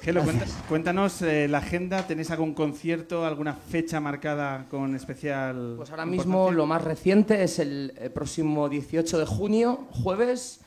Gelo, 0.00 0.22
cuéntanos 0.68 1.22
eh, 1.22 1.48
la 1.48 1.58
agenda. 1.58 2.06
¿Tenéis 2.06 2.30
algún 2.30 2.54
concierto, 2.54 3.26
alguna 3.26 3.52
fecha 3.54 3.98
marcada 3.98 4.66
con 4.70 4.94
especial? 4.94 5.74
Pues 5.76 5.90
ahora 5.90 6.06
mismo 6.06 6.52
lo 6.52 6.66
más 6.66 6.84
reciente 6.84 7.42
es 7.42 7.58
el, 7.58 7.92
el 7.98 8.12
próximo 8.12 8.68
18 8.68 9.18
de 9.18 9.26
junio, 9.26 9.88
jueves. 9.90 10.60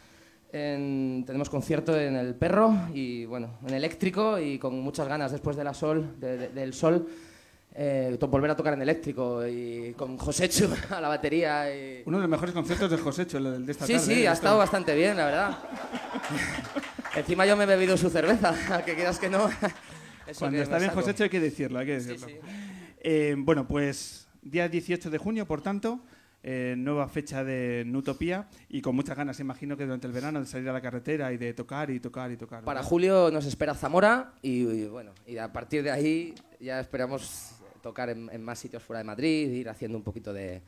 en- 0.51 1.23
tenemos 1.25 1.49
concierto 1.49 1.97
en 1.97 2.15
El 2.17 2.35
Perro 2.35 2.73
y 2.93 3.23
bueno, 3.25 3.51
en 3.67 3.73
Eléctrico 3.75 4.38
y 4.38 4.59
con 4.59 4.77
muchas 4.81 5.07
ganas 5.07 5.31
después 5.31 5.55
de 5.55 5.63
la 5.63 5.73
sol, 5.73 6.15
de- 6.19 6.38
de- 6.38 6.49
del 6.49 6.73
sol, 6.73 7.07
eh, 7.75 8.17
volver 8.27 8.51
a 8.51 8.55
tocar 8.55 8.73
en 8.73 8.82
Eléctrico 8.82 9.45
y 9.47 9.93
con 9.97 10.17
Joséchu 10.17 10.69
a 10.89 10.99
la 11.01 11.08
batería. 11.08 11.73
Y... 11.75 12.03
Uno 12.05 12.17
de 12.17 12.21
los 12.23 12.29
mejores 12.29 12.53
conciertos 12.53 12.89
de 12.91 12.97
Josécho, 12.97 13.38
el 13.38 13.65
de 13.65 13.71
esta 13.71 13.86
Sí, 13.86 13.93
tarde. 13.93 14.05
sí, 14.05 14.23
¿eh? 14.23 14.27
ha 14.27 14.34
estado 14.34 14.58
bastante 14.58 14.95
bien, 14.95 15.17
la 15.17 15.25
verdad. 15.25 15.58
Encima 17.15 17.45
yo 17.45 17.55
me 17.58 17.63
he 17.63 17.67
bebido 17.67 17.97
su 17.97 18.10
cerveza, 18.10 18.53
que 18.86 18.95
quieras 18.95 19.19
que 19.19 19.29
no. 19.29 19.47
eso 19.49 20.39
Cuando 20.39 20.58
que 20.58 20.63
está 20.63 20.77
bien 20.77 20.89
saco. 20.89 21.01
Josécho 21.01 21.23
hay 21.23 21.29
que 21.29 21.39
decirlo, 21.39 21.79
hay 21.79 21.86
que 21.86 21.99
Sí, 21.99 22.08
decirlo. 22.10 22.27
sí. 22.27 22.36
Eh, 23.01 23.36
bueno, 23.38 23.67
pues 23.67 24.27
día 24.41 24.67
18 24.67 25.10
de 25.10 25.17
junio, 25.17 25.45
por 25.47 25.62
tanto, 25.62 25.99
eh, 26.43 26.75
nueva 26.78 27.08
fecha 27.10 27.43
de 27.43 27.84
Nutopía 27.86 28.47
y 28.69 28.82
con 28.82 28.95
muchas 28.95 29.17
ganas, 29.17 29.39
imagino 29.39 29.75
que 29.75 29.84
durante 29.84 30.08
el 30.08 30.13
verano 30.13 30.39
de 30.39 30.45
salir 30.45 30.69
a 30.69 30.73
la 30.73 30.82
carretera 30.82 31.32
y 31.34 31.38
de 31.38 31.54
tocar 31.54 31.89
y 31.89 31.99
tocar 31.99 32.32
y 32.32 32.38
tocar. 32.38 32.63
Para 32.63 32.82
julio 32.84 33.30
nos 33.32 33.45
espera 33.45 33.73
Zamora 33.75 34.34
y, 34.41 34.62
y 34.62 34.88
bueno, 34.88 35.12
y 35.28 35.38
a 35.38 35.52
partir 35.52 35.84
de 35.84 35.91
ahí 35.91 36.34
ya 36.60 36.80
esperamos 36.80 37.56
tocar 37.82 38.10
en, 38.10 38.30
en 38.32 38.41
más 38.43 38.60
sitios 38.60 38.84
fuera 38.84 38.99
de 38.99 39.04
Madrid, 39.06 39.52
ir 39.52 39.69
haciendo 39.69 39.97
un 39.97 40.04
poquito 40.04 40.32
de, 40.34 40.62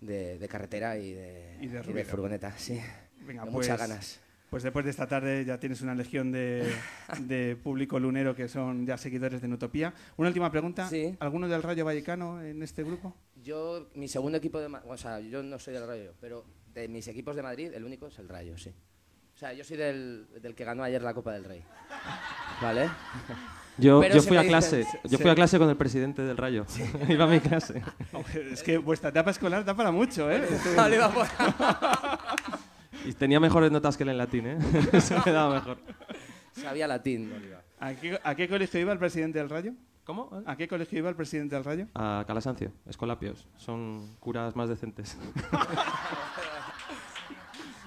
de- 0.00 0.38
de 0.38 0.48
carretera 0.48 0.96
y 0.98 1.12
de, 1.12 1.56
Y 1.60 1.66
de 1.66 1.66
y 1.66 1.68
de 1.68 1.82
ruido. 1.82 2.04
furgoneta, 2.04 2.52
sí. 2.56 2.80
Venga, 3.26 3.42
Con 3.42 3.52
pues, 3.52 3.66
muchas 3.68 3.78
ganas. 3.88 4.20
Pues 4.50 4.62
después 4.62 4.82
de 4.86 4.90
esta 4.92 5.06
tarde 5.06 5.44
ya 5.44 5.60
tienes 5.60 5.82
una 5.82 5.94
legión 5.94 6.32
de, 6.32 6.72
de 7.20 7.54
público 7.62 7.98
lunero 8.00 8.34
que 8.34 8.48
son 8.48 8.86
ya 8.86 8.96
seguidores 8.96 9.42
de 9.42 9.48
Nutopía. 9.48 9.92
Una 10.16 10.28
última 10.28 10.50
pregunta. 10.50 10.88
Sí. 10.88 11.14
¿Alguno 11.20 11.48
del 11.48 11.62
Rayo 11.62 11.84
Vallecano 11.84 12.40
en 12.42 12.62
este 12.62 12.82
grupo? 12.82 13.14
Yo, 13.48 13.88
mi 13.94 14.08
segundo 14.08 14.36
equipo 14.36 14.60
de... 14.60 14.68
Ma- 14.68 14.82
O 14.86 14.96
sea, 14.98 15.20
yo 15.20 15.42
no 15.42 15.58
soy 15.58 15.72
del 15.72 15.86
Rayo, 15.86 16.12
pero 16.20 16.44
de 16.74 16.86
mis 16.86 17.08
equipos 17.08 17.34
de 17.34 17.42
Madrid, 17.42 17.72
el 17.72 17.82
único 17.82 18.08
es 18.08 18.18
el 18.18 18.28
Rayo, 18.28 18.58
sí. 18.58 18.74
O 19.34 19.38
sea, 19.38 19.54
yo 19.54 19.64
soy 19.64 19.78
del, 19.78 20.26
del 20.42 20.54
que 20.54 20.64
ganó 20.64 20.82
ayer 20.84 21.00
la 21.00 21.14
Copa 21.14 21.32
del 21.32 21.44
Rey. 21.44 21.62
¿Vale? 22.60 22.90
Yo, 23.80 24.02
yo 24.02 24.20
fui 24.22 24.36
a 24.36 24.40
dice- 24.40 24.48
clase, 24.50 24.84
yo 25.04 25.10
se- 25.10 25.18
fui 25.18 25.30
a 25.30 25.36
clase 25.36 25.56
con 25.56 25.70
el 25.70 25.76
presidente 25.76 26.22
del 26.22 26.36
Rayo. 26.36 26.66
Iba 27.08 27.26
a 27.26 27.28
mi 27.28 27.38
clase. 27.38 27.80
Es 28.52 28.64
que 28.64 28.76
vuestra 28.76 29.10
etapa 29.10 29.30
escolar 29.30 29.64
da 29.64 29.72
para 29.72 29.92
mucho, 29.92 30.28
¿eh? 30.32 30.42
Vale, 30.76 30.98
vamos. 30.98 31.28
Y 33.04 33.12
tenía 33.12 33.38
mejores 33.38 33.70
notas 33.70 33.96
que 33.96 34.02
él 34.02 34.08
en 34.08 34.18
latín, 34.18 34.46
¿eh? 34.48 34.58
Eso 34.92 35.22
me 35.24 35.30
daba 35.30 35.54
mejor. 35.54 35.78
Sabía 36.52 36.88
latín. 36.88 37.32
¿A 37.78 37.94
qué, 37.94 38.18
a 38.20 38.34
qué 38.34 38.48
colegio 38.48 38.80
iba 38.80 38.92
el 38.92 38.98
presidente 38.98 39.38
del 39.38 39.48
Rayo? 39.48 39.72
¿Cómo? 40.08 40.30
¿A 40.46 40.56
qué 40.56 40.66
colegio 40.66 40.98
iba 41.00 41.10
el 41.10 41.16
presidente 41.16 41.54
del 41.54 41.64
Rayo? 41.64 41.86
A 41.94 42.24
Calasancio, 42.26 42.72
Escolapios. 42.88 43.46
Son 43.58 44.16
curas 44.20 44.56
más 44.56 44.70
decentes. 44.70 45.18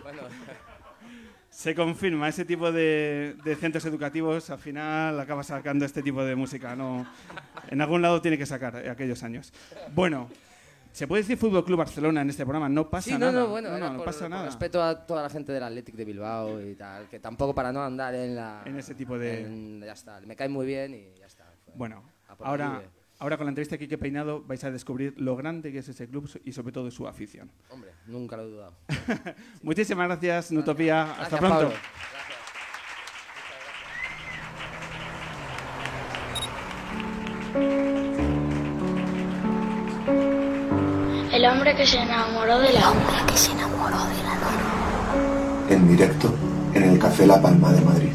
Bueno, 0.04 0.22
Se 1.50 1.74
confirma, 1.76 2.28
ese 2.28 2.44
tipo 2.46 2.72
de, 2.72 3.36
de 3.44 3.56
centros 3.56 3.86
educativos 3.86 4.50
al 4.50 4.58
final 4.60 5.20
acaba 5.20 5.44
sacando 5.44 5.86
este 5.86 6.02
tipo 6.04 6.24
de 6.24 6.36
música. 6.36 6.76
No, 6.76 7.06
en 7.70 7.82
algún 7.82 8.02
lado 8.02 8.22
tiene 8.22 8.38
que 8.38 8.46
sacar 8.46 8.76
eh, 8.84 8.90
aquellos 8.90 9.22
años. 9.24 9.54
Bueno, 9.96 10.28
se 10.92 11.08
puede 11.08 11.22
decir 11.22 11.38
Fútbol 11.38 11.64
Club 11.64 11.78
Barcelona 11.78 12.22
en 12.22 12.30
este 12.30 12.44
programa, 12.44 12.68
no 12.68 12.90
pasa 12.90 13.06
sí, 13.06 13.12
no, 13.14 13.20
nada. 13.20 13.32
no, 13.42 13.48
bueno, 13.48 13.70
no, 13.70 13.78
era 13.78 13.90
no 13.92 13.98
por, 13.98 14.06
pasa 14.06 14.28
nada. 14.28 14.46
respeto 14.46 14.84
a 14.84 15.06
toda 15.08 15.24
la 15.24 15.30
gente 15.30 15.52
del 15.54 15.64
Athletic 15.64 15.96
de 15.96 16.06
Bilbao 16.06 16.60
y 16.62 16.76
tal, 16.76 17.08
que 17.08 17.20
tampoco 17.20 17.54
para 17.56 17.72
no 17.72 17.82
andar 17.84 18.14
en 18.16 18.36
la... 18.36 18.64
En 18.66 18.78
ese 18.78 18.96
tipo 18.96 19.18
de- 19.18 19.42
en- 19.46 19.82
ya 19.82 19.94
está, 19.94 20.20
me 20.22 20.36
cae 20.36 20.50
muy 20.50 20.66
bien 20.66 20.94
y 20.96 21.14
ya 21.20 21.28
está. 21.28 21.46
fue 21.64 21.74
Bueno, 21.76 22.04
ahora, 22.44 22.82
ahora 23.20 23.38
con 23.38 23.46
la 23.46 23.52
entrevista 23.52 23.76
de 23.76 23.80
Quique 23.80 23.98
Peinado 23.98 24.44
vais 24.44 24.64
a 24.64 24.72
descubrir 24.72 25.14
lo 25.18 25.36
grande 25.36 25.72
que 25.72 25.80
es 25.80 25.88
ese 25.90 26.08
club 26.08 26.30
y 26.44 26.52
sobre 26.52 26.72
todo 26.72 26.90
su 26.92 27.08
afición. 27.08 27.52
Hombre, 27.70 27.92
nunca 28.08 28.38
lo 28.38 28.44
he 28.44 28.48
dudado. 28.48 28.74
Muchísimas 29.64 30.08
gracias, 30.08 30.52
Nutopía. 30.52 31.04
Hasta 31.04 31.38
Gracias, 31.38 31.40
pronto. 31.40 31.68
Pablo. 31.68 31.78
El 41.34 41.46
hombre 41.46 41.76
que 41.76 41.86
se 41.86 41.98
enamoró 41.98 42.60
de 42.60 42.74
la 42.74 42.80
luna. 42.94 43.26
que 43.28 43.38
se 43.38 43.52
enamoró 43.52 43.98
de 44.06 44.24
la. 44.24 45.76
En 45.76 45.88
directo 45.88 46.34
en 46.74 46.84
el 46.84 47.00
Café 47.00 47.26
La 47.26 47.42
Palma 47.42 47.72
de 47.72 47.82
Madrid. 47.82 48.12